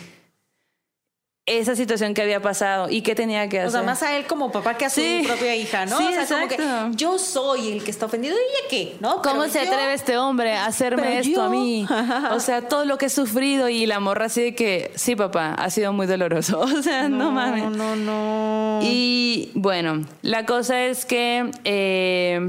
[1.47, 3.67] Esa situación que había pasado y qué tenía que hacer.
[3.69, 5.23] O sea, más a él como papá que a su Sí.
[5.25, 5.97] propia hija, ¿no?
[5.97, 6.57] Sí, o sea, como que
[6.95, 8.35] yo soy el que está ofendido.
[8.35, 8.97] ¿Y ella qué?
[8.99, 9.21] ¿No?
[9.23, 11.87] ¿Cómo Pero se yo- atreve este hombre a hacerme Pero esto yo- a mí?
[12.31, 15.55] O sea, todo lo que he sufrido y la morra así de que, sí, papá,
[15.55, 16.59] ha sido muy doloroso.
[16.81, 17.63] O sea, no, mames.
[17.63, 18.79] No, no, no.
[18.83, 22.39] Y bueno, la cosa es que eh,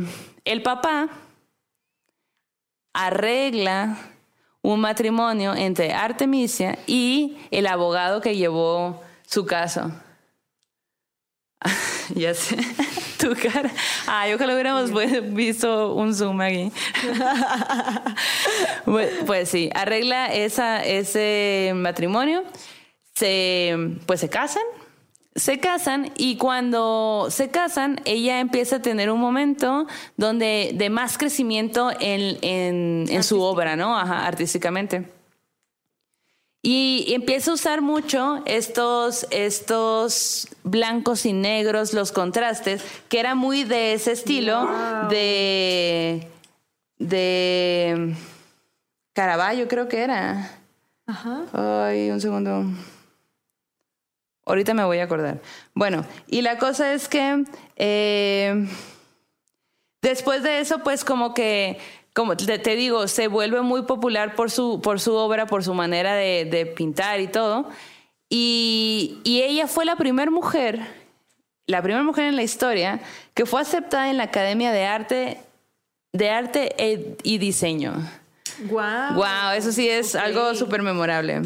[0.45, 1.09] el papá
[2.95, 3.97] arregla
[4.63, 9.91] un matrimonio entre Artemisia y el abogado que llevó su caso.
[12.15, 12.57] ya sé,
[13.19, 13.71] tu cara.
[14.07, 16.73] Ah, yo que lo hubiéramos pues, visto un zoom aquí.
[18.85, 22.45] pues, pues sí, arregla esa, ese matrimonio,
[23.15, 24.63] se, pues se casan,
[25.35, 31.17] se casan y cuando se casan, ella empieza a tener un momento donde de más
[31.17, 33.97] crecimiento en, en, en su obra, ¿no?
[33.97, 35.09] Ajá, artísticamente.
[36.65, 43.65] Y empieza a usar mucho estos, estos blancos y negros, los contrastes, que era muy
[43.65, 44.71] de ese estilo
[45.11, 46.29] de,
[46.99, 48.15] de
[49.13, 50.53] Caravaggio, creo que era.
[51.05, 51.43] Ajá.
[51.53, 52.65] Ay, un segundo.
[54.45, 55.41] Ahorita me voy a acordar.
[55.75, 57.45] Bueno, y la cosa es que
[57.77, 58.67] eh,
[60.03, 61.79] después de eso, pues como que,
[62.15, 65.75] como te, te digo, se vuelve muy popular por su, por su obra, por su
[65.75, 67.69] manera de, de pintar y todo.
[68.29, 70.81] Y, y ella fue la primera mujer,
[71.67, 73.01] la primera mujer en la historia
[73.35, 75.39] que fue aceptada en la Academia de Arte,
[76.13, 77.95] de Arte e- y Diseño.
[78.65, 79.15] Guau.
[79.15, 81.43] Wow, eso sí es algo súper memorable.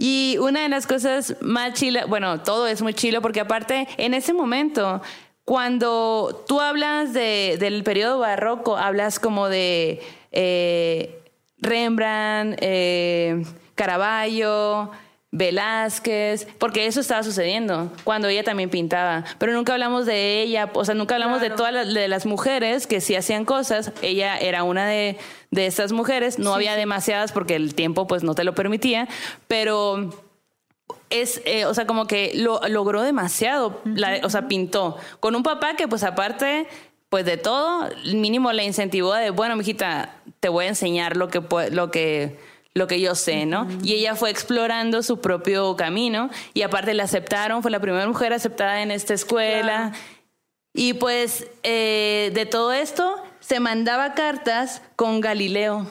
[0.00, 4.14] Y una de las cosas más chila, bueno, todo es muy chilo porque aparte en
[4.14, 5.02] ese momento,
[5.44, 11.20] cuando tú hablas de, del periodo barroco, hablas como de eh,
[11.58, 13.42] Rembrandt, eh,
[13.74, 14.92] Caravaggio,
[15.32, 20.84] Velázquez, porque eso estaba sucediendo cuando ella también pintaba, pero nunca hablamos de ella, o
[20.84, 24.62] sea, nunca hablamos de todas las, de las mujeres que sí hacían cosas, ella era
[24.62, 25.18] una de,
[25.50, 29.08] de esas mujeres, no había demasiadas porque el tiempo pues no te lo permitía,
[29.46, 30.10] pero
[31.10, 35.42] es, eh, o sea, como que lo logró demasiado, la- o sea, pintó con un
[35.42, 36.66] papá que pues aparte
[37.08, 41.40] pues de todo, mínimo le incentivó de, bueno, mijita, te voy a enseñar lo que
[41.70, 42.38] lo que
[42.74, 43.66] lo que yo sé, ¿no?
[43.82, 48.32] Y ella fue explorando su propio camino y aparte la aceptaron, fue la primera mujer
[48.34, 49.92] aceptada en esta escuela.
[50.74, 53.16] Y pues eh, de todo esto
[53.48, 55.86] se mandaba cartas con Galileo.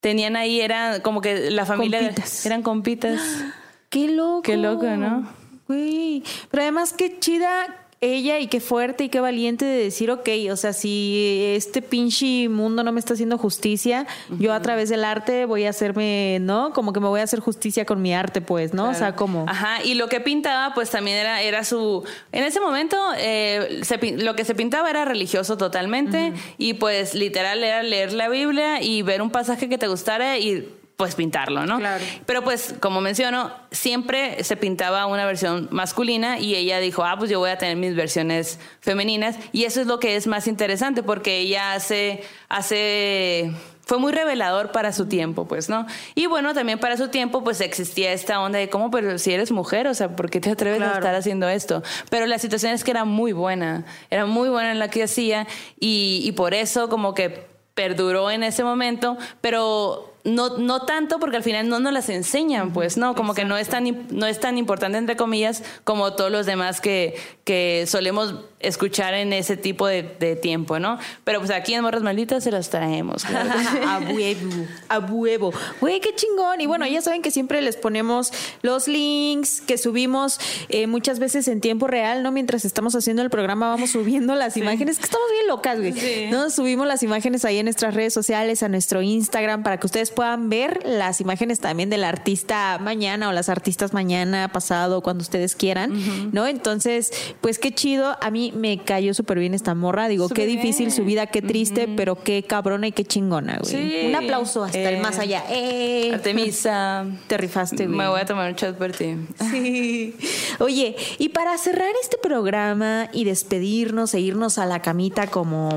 [0.00, 2.46] Tenían ahí, era como que la familia Compitas.
[2.46, 3.20] eran compitas.
[3.90, 4.40] Qué loco.
[4.42, 5.28] Qué loco, ¿no?
[5.68, 6.22] Güey.
[6.50, 10.56] Pero además, qué chida ella y qué fuerte y qué valiente de decir, ok, o
[10.56, 14.06] sea, si este pinche mundo no me está haciendo justicia,
[14.38, 16.72] yo a través del arte voy a hacerme, ¿no?
[16.72, 18.88] Como que me voy a hacer justicia con mi arte, pues, ¿no?
[18.88, 19.44] O sea, como...
[19.46, 22.02] Ajá, y lo que pintaba, pues también era, era su.
[22.32, 27.62] En ese momento, eh, se lo que se pintaba era religioso totalmente, y pues literal
[27.62, 30.66] era leer la Biblia y ver un pasaje que te gustara y
[31.00, 31.78] pues pintarlo, ¿no?
[31.78, 32.04] Claro.
[32.26, 37.30] Pero pues, como menciono, siempre se pintaba una versión masculina y ella dijo, ah, pues
[37.30, 41.02] yo voy a tener mis versiones femeninas, y eso es lo que es más interesante,
[41.02, 43.50] porque ella hace, hace
[43.86, 45.86] fue muy revelador para su tiempo, pues, ¿no?
[46.14, 49.52] Y bueno, también para su tiempo, pues existía esta onda de cómo, pero si eres
[49.52, 51.82] mujer, o sea, ¿por qué te atreves a estar haciendo esto?
[52.10, 55.46] Pero la situación es que era muy buena, era muy buena en la que hacía
[55.80, 61.36] y, y por eso como que perduró en ese momento, pero no, no tanto porque
[61.36, 63.14] al final no nos las enseñan, pues, ¿no?
[63.14, 66.80] Como que no es, tan, no es tan importante, entre comillas, como todos los demás
[66.80, 70.98] que, que solemos escuchar en ese tipo de, de tiempo, ¿no?
[71.24, 73.50] Pero pues aquí en Morras Malditas se los traemos, claro.
[73.88, 75.52] a huevo, a huevo.
[75.80, 76.60] Güey, qué chingón.
[76.60, 78.32] Y bueno, ya saben que siempre les ponemos
[78.62, 80.38] los links que subimos
[80.68, 82.32] eh, muchas veces en tiempo real, ¿no?
[82.32, 85.92] Mientras estamos haciendo el programa, vamos subiendo las imágenes, que estamos bien locas, güey.
[85.92, 86.26] Sí.
[86.30, 86.50] ¿No?
[86.50, 90.50] Subimos las imágenes ahí en nuestras redes sociales, a nuestro Instagram, para que ustedes puedan
[90.50, 96.30] ver las imágenes también del artista mañana o las artistas mañana, pasado, cuando ustedes quieran,
[96.32, 96.46] ¿no?
[96.46, 98.18] Entonces, pues qué chido.
[98.20, 100.08] A mí me cayó súper bien esta morra.
[100.08, 100.96] Digo, qué difícil bien.
[100.96, 103.72] su vida, qué triste, pero qué cabrona y qué chingona, güey.
[103.72, 104.06] Sí.
[104.08, 105.44] Un aplauso hasta el Eh, más allá.
[105.50, 106.10] ¡Eh!
[106.14, 107.96] Artemisa, Te rifaste, güey.
[107.98, 109.16] me voy a tomar un chat por ti.
[109.50, 110.14] Sí.
[110.58, 115.70] Oye, y para cerrar este programa y despedirnos e irnos a la camita como,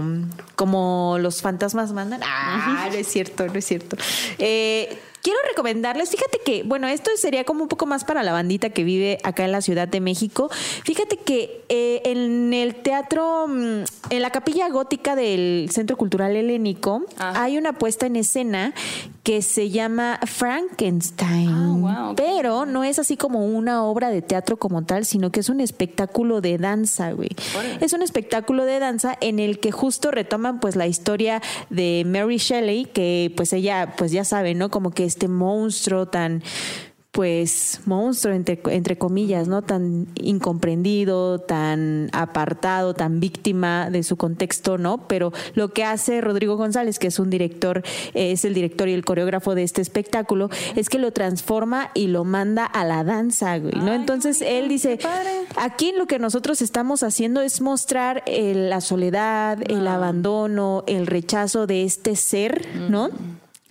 [0.55, 2.21] como los fantasmas mandan.
[2.23, 3.97] Ah, no es cierto, no es cierto.
[4.37, 8.69] Eh, quiero recomendarles, fíjate que, bueno, esto sería como un poco más para la bandita
[8.69, 10.49] que vive acá en la Ciudad de México.
[10.83, 17.03] Fíjate que eh, en el teatro, mm, en la capilla gótica del Centro Cultural Helénico,
[17.17, 17.41] Ah.
[17.43, 18.73] hay una puesta en escena
[19.23, 21.49] que se llama Frankenstein.
[21.49, 22.15] Ah, wow.
[22.15, 25.61] Pero no es así como una obra de teatro como tal, sino que es un
[25.61, 27.29] espectáculo de danza, güey.
[27.79, 32.37] Es un espectáculo de danza en el que justo retoman pues la historia de Mary
[32.37, 34.69] Shelley, que pues ella pues ya sabe, ¿no?
[34.69, 36.43] Como que este monstruo tan
[37.13, 39.61] pues monstruo entre, entre comillas, ¿no?
[39.61, 45.07] Tan incomprendido, tan apartado, tan víctima de su contexto, ¿no?
[45.07, 47.83] Pero lo que hace Rodrigo González, que es un director,
[48.15, 52.07] eh, es el director y el coreógrafo de este espectáculo, es que lo transforma y
[52.07, 53.91] lo manda a la danza, güey, ¿no?
[53.91, 54.97] Ay, Entonces bonito, él dice,
[55.55, 61.67] aquí lo que nosotros estamos haciendo es mostrar eh, la soledad, el abandono, el rechazo
[61.67, 63.11] de este ser, ¿no?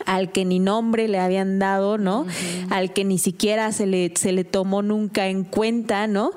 [0.06, 2.26] Al que ni nombre le habían dado, ¿no?
[2.70, 6.32] Al que ni siquiera se le, se le tomó nunca en cuenta, ¿no?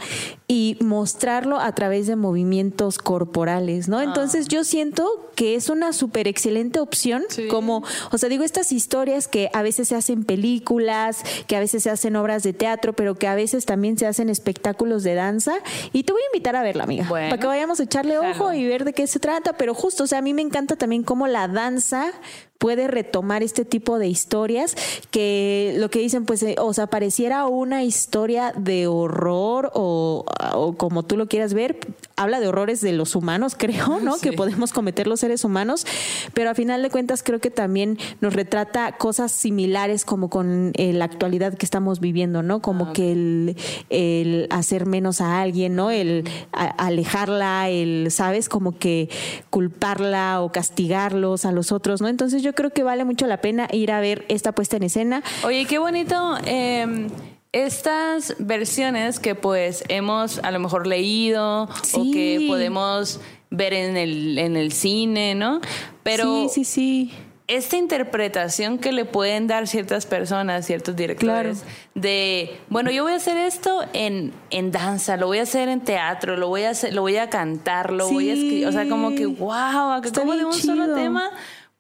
[0.48, 4.02] Y mostrarlo a través de movimientos corporales, ¿no?
[4.02, 7.48] Entonces yo siento que es una súper excelente opción, Sí.
[7.48, 11.84] como, o sea, digo, estas historias que a veces se hacen películas, que a veces
[11.84, 15.56] se hacen obras de teatro, pero que a veces también se hacen espectáculos de danza.
[15.94, 17.30] Y te voy a invitar a verla, amiga, Bueno.
[17.30, 20.08] para que vayamos a echarle ojo y ver de qué se trata, pero justo, o
[20.08, 22.12] sea, a mí me encanta también cómo la danza
[22.58, 24.76] puede retomar este tipo de historias
[25.12, 30.74] que lo que dicen pues eh, o sea pareciera una historia de horror o, o
[30.74, 31.78] como tú lo quieras ver
[32.18, 34.30] habla de horrores de los humanos creo no Sí.
[34.30, 35.86] que podemos cometer los seres humanos
[36.34, 40.94] pero a final de cuentas creo que también nos retrata cosas similares como con eh,
[40.94, 43.56] la actualidad que estamos viviendo no como Ah, que el,
[43.90, 45.92] el hacer menos a alguien, ¿no?
[45.92, 48.48] El a- alejarla, el, ¿sabes?
[48.50, 49.10] Como que
[49.50, 52.08] culparla o castigarlos a los otros, ¿no?
[52.08, 55.24] Entonces yo creo que vale mucho la pena ir a ver esta puesta en escena.
[55.44, 56.38] Oye, qué bonito.
[56.46, 57.08] eh,
[57.56, 64.38] estas versiones que pues hemos a lo mejor leído o que podemos ver en el,
[64.38, 65.62] en el cine, ¿no?
[66.04, 67.14] Pero sí, sí, sí.
[67.48, 71.74] esta interpretación que le pueden dar ciertas personas, ciertos directores, Claro.
[71.94, 75.80] de, bueno, yo voy a hacer esto en, en danza, lo voy a hacer en
[75.80, 78.90] teatro, lo voy a hacer, lo voy a cantar, lo voy a escribir, o sea,
[78.90, 81.32] como que, wow, como de un solo tema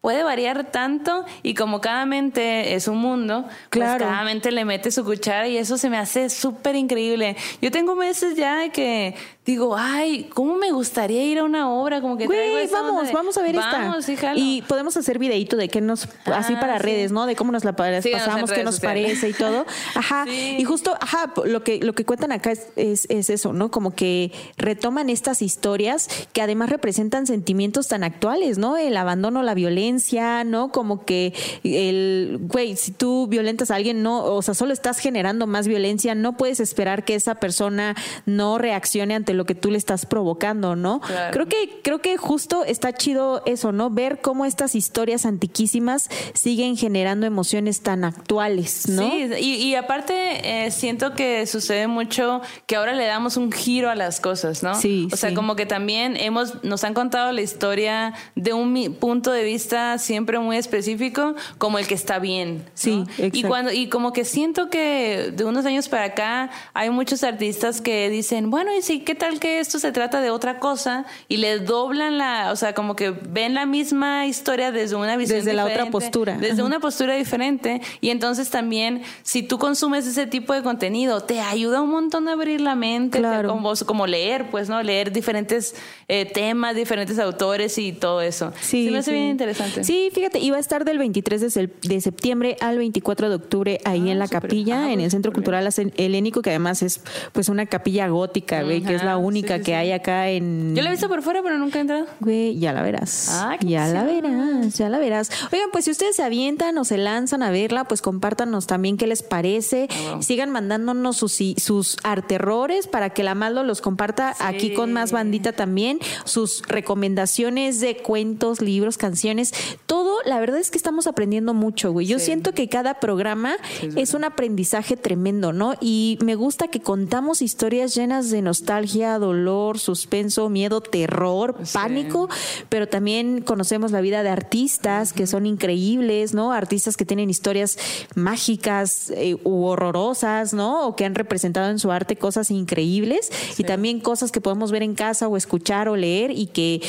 [0.05, 3.97] puede variar tanto y como cada mente es un mundo, Claro.
[3.97, 7.35] pues cada mente le mete su cuchara y eso se me hace súper increíble.
[7.59, 9.15] Yo tengo meses ya de que
[9.45, 12.01] digo, ay, ¿cómo me gustaría ir a una obra?
[12.01, 14.33] Como que Güey, esa vamos, de, vamos a ver vamos, esta.
[14.35, 16.83] y podemos hacer videíto de qué nos, así Ah, para sí.
[16.83, 17.25] redes, ¿no?
[17.27, 19.19] De cómo nos la pasamos, qué nos sociales.
[19.19, 19.65] parece y todo.
[19.95, 20.25] Ajá.
[20.25, 20.55] Sí.
[20.57, 23.69] Y justo, ajá, lo que, lo que cuentan acá es, es, es eso, ¿no?
[23.69, 28.77] Como que retoman estas historias que además representan sentimientos tan actuales, ¿no?
[28.77, 30.71] El abandono, la violencia, ¿no?
[30.71, 31.33] Como que
[31.63, 36.15] el, güey, si tú violentas a alguien, no, o sea, solo estás generando más violencia,
[36.15, 40.75] no puedes esperar que esa persona no reaccione ante lo que tú le estás provocando,
[40.75, 40.99] ¿no?
[41.01, 41.31] Claro.
[41.33, 43.89] Creo que creo que justo está chido eso, ¿no?
[43.89, 49.09] Ver cómo estas historias antiquísimas siguen generando emociones tan actuales, ¿no?
[49.09, 53.89] Sí, y, y aparte eh, siento que sucede mucho que ahora le damos un giro
[53.89, 54.75] a las cosas, ¿no?
[54.75, 55.35] Sí, O sea, sí.
[55.35, 60.39] como que también hemos, nos han contado la historia de un punto de vista siempre
[60.39, 62.57] muy específico, como el que está bien.
[62.57, 62.63] ¿no?
[62.73, 63.47] Sí, Y exacto.
[63.47, 68.09] cuando, y como que siento que de unos años para acá hay muchos artistas que
[68.09, 71.05] dicen, bueno, y sí, ¿qué tal que esto se trata de otra cosa?
[71.27, 75.39] Y le doblan la, o sea, como que ven la misma historia desde una visión
[75.39, 76.37] Desde la otra postura.
[76.37, 76.63] Desde Ajá.
[76.63, 81.81] una postura diferente y entonces también si tú consumes ese tipo de contenido te ayuda
[81.81, 83.49] un montón a abrir la mente Claro.
[83.49, 85.75] como, como leer pues no leer diferentes
[86.07, 89.15] eh, temas diferentes autores y todo eso Sí, Se me hace sí.
[89.17, 93.35] bien interesante Sí, fíjate, iba a estar del 23 de, de septiembre al 24 de
[93.35, 95.67] octubre ahí Ah, en la capilla, Ah, en el Centro Cultural
[95.97, 97.01] Helénico, que además es
[97.33, 99.75] pues una capilla gótica, güey, que es la Ajá, única sí, sí, que sí.
[99.75, 100.75] hay acá en...
[100.75, 103.29] yo la he visto por fuera pero nunca he entrado Güey, ya la verás.
[103.31, 105.29] Ah, ya la verás, ya la verás.
[105.51, 109.07] Oigan, pues si ustedes se avientan o se lanzan a verla, pues compártanos también qué
[109.07, 109.87] les parece.
[109.89, 110.23] Ah, wow.
[110.23, 115.53] Sigan mandándonos sus, sus arterrores para que la Maldo los comparta aquí con más bandita
[115.53, 115.99] también.
[116.23, 119.53] Sus recomendaciones de cuentos, libros, canciones.
[119.85, 122.07] Todo, la verdad es que estamos aprendiendo mucho, güey.
[122.07, 123.55] Yo siento que cada programa
[123.95, 125.75] es un aprendizaje tremendo, ¿no?
[125.81, 131.73] Y me gusta que contamos historias llenas de nostalgia, dolor, suspenso, miedo, terror, Sí.
[131.73, 132.29] pánico,
[132.69, 136.51] pero también conocemos la vida de artistas que son increíbles, ¿no?
[136.51, 137.77] Artistas que tienen historias
[138.15, 140.87] mágicas eh, u horrorosas, ¿no?
[140.87, 144.83] O que han representado en su arte cosas increíbles y también cosas que podemos ver
[144.83, 146.81] en casa o escuchar o leer y que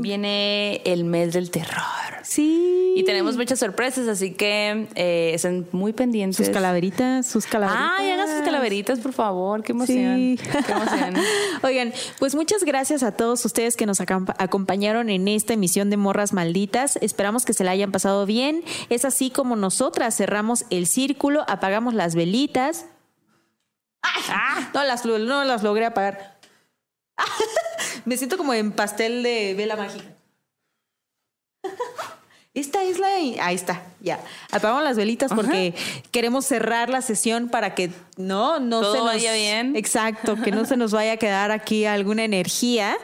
[0.00, 1.82] Viene el mes del terror.
[2.22, 2.94] Sí.
[2.96, 6.36] Y tenemos muchas sorpresas, así que eh, estén muy pendientes.
[6.36, 7.90] sus calaveritas, sus calaveritas.
[7.98, 9.62] Ay, hagan sus calaveritas, por favor.
[9.62, 10.38] Qué emoción.
[10.38, 10.38] Sí.
[10.66, 11.14] Qué emoción.
[11.62, 16.32] Oigan, pues muchas gracias a todos ustedes que nos acompañaron en esta emisión de Morras
[16.32, 16.96] Malditas.
[17.02, 18.62] Esperamos que se la hayan pasado bien.
[18.88, 22.86] Es así como nosotras cerramos el círculo, apagamos las velitas.
[24.02, 24.70] ¡Ah!
[24.74, 26.31] No las, no las logré apagar.
[28.04, 30.04] Me siento como en pastel de vela mágica.
[32.54, 33.06] Esta es la...
[33.06, 34.20] Ahí está, ya.
[34.50, 35.74] Apagamos las velitas porque
[36.10, 39.06] queremos cerrar la sesión para que no, no Todo se nos...
[39.06, 39.74] vaya bien.
[39.74, 42.98] Exacto, que no se nos vaya a quedar aquí alguna energía.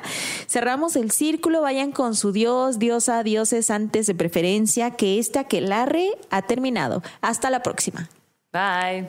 [0.49, 6.11] Cerramos el círculo, vayan con su dios, diosa, dioses antes de preferencia, que este aquelarre
[6.29, 7.03] ha terminado.
[7.23, 8.11] Hasta la próxima.
[8.53, 9.09] Bye.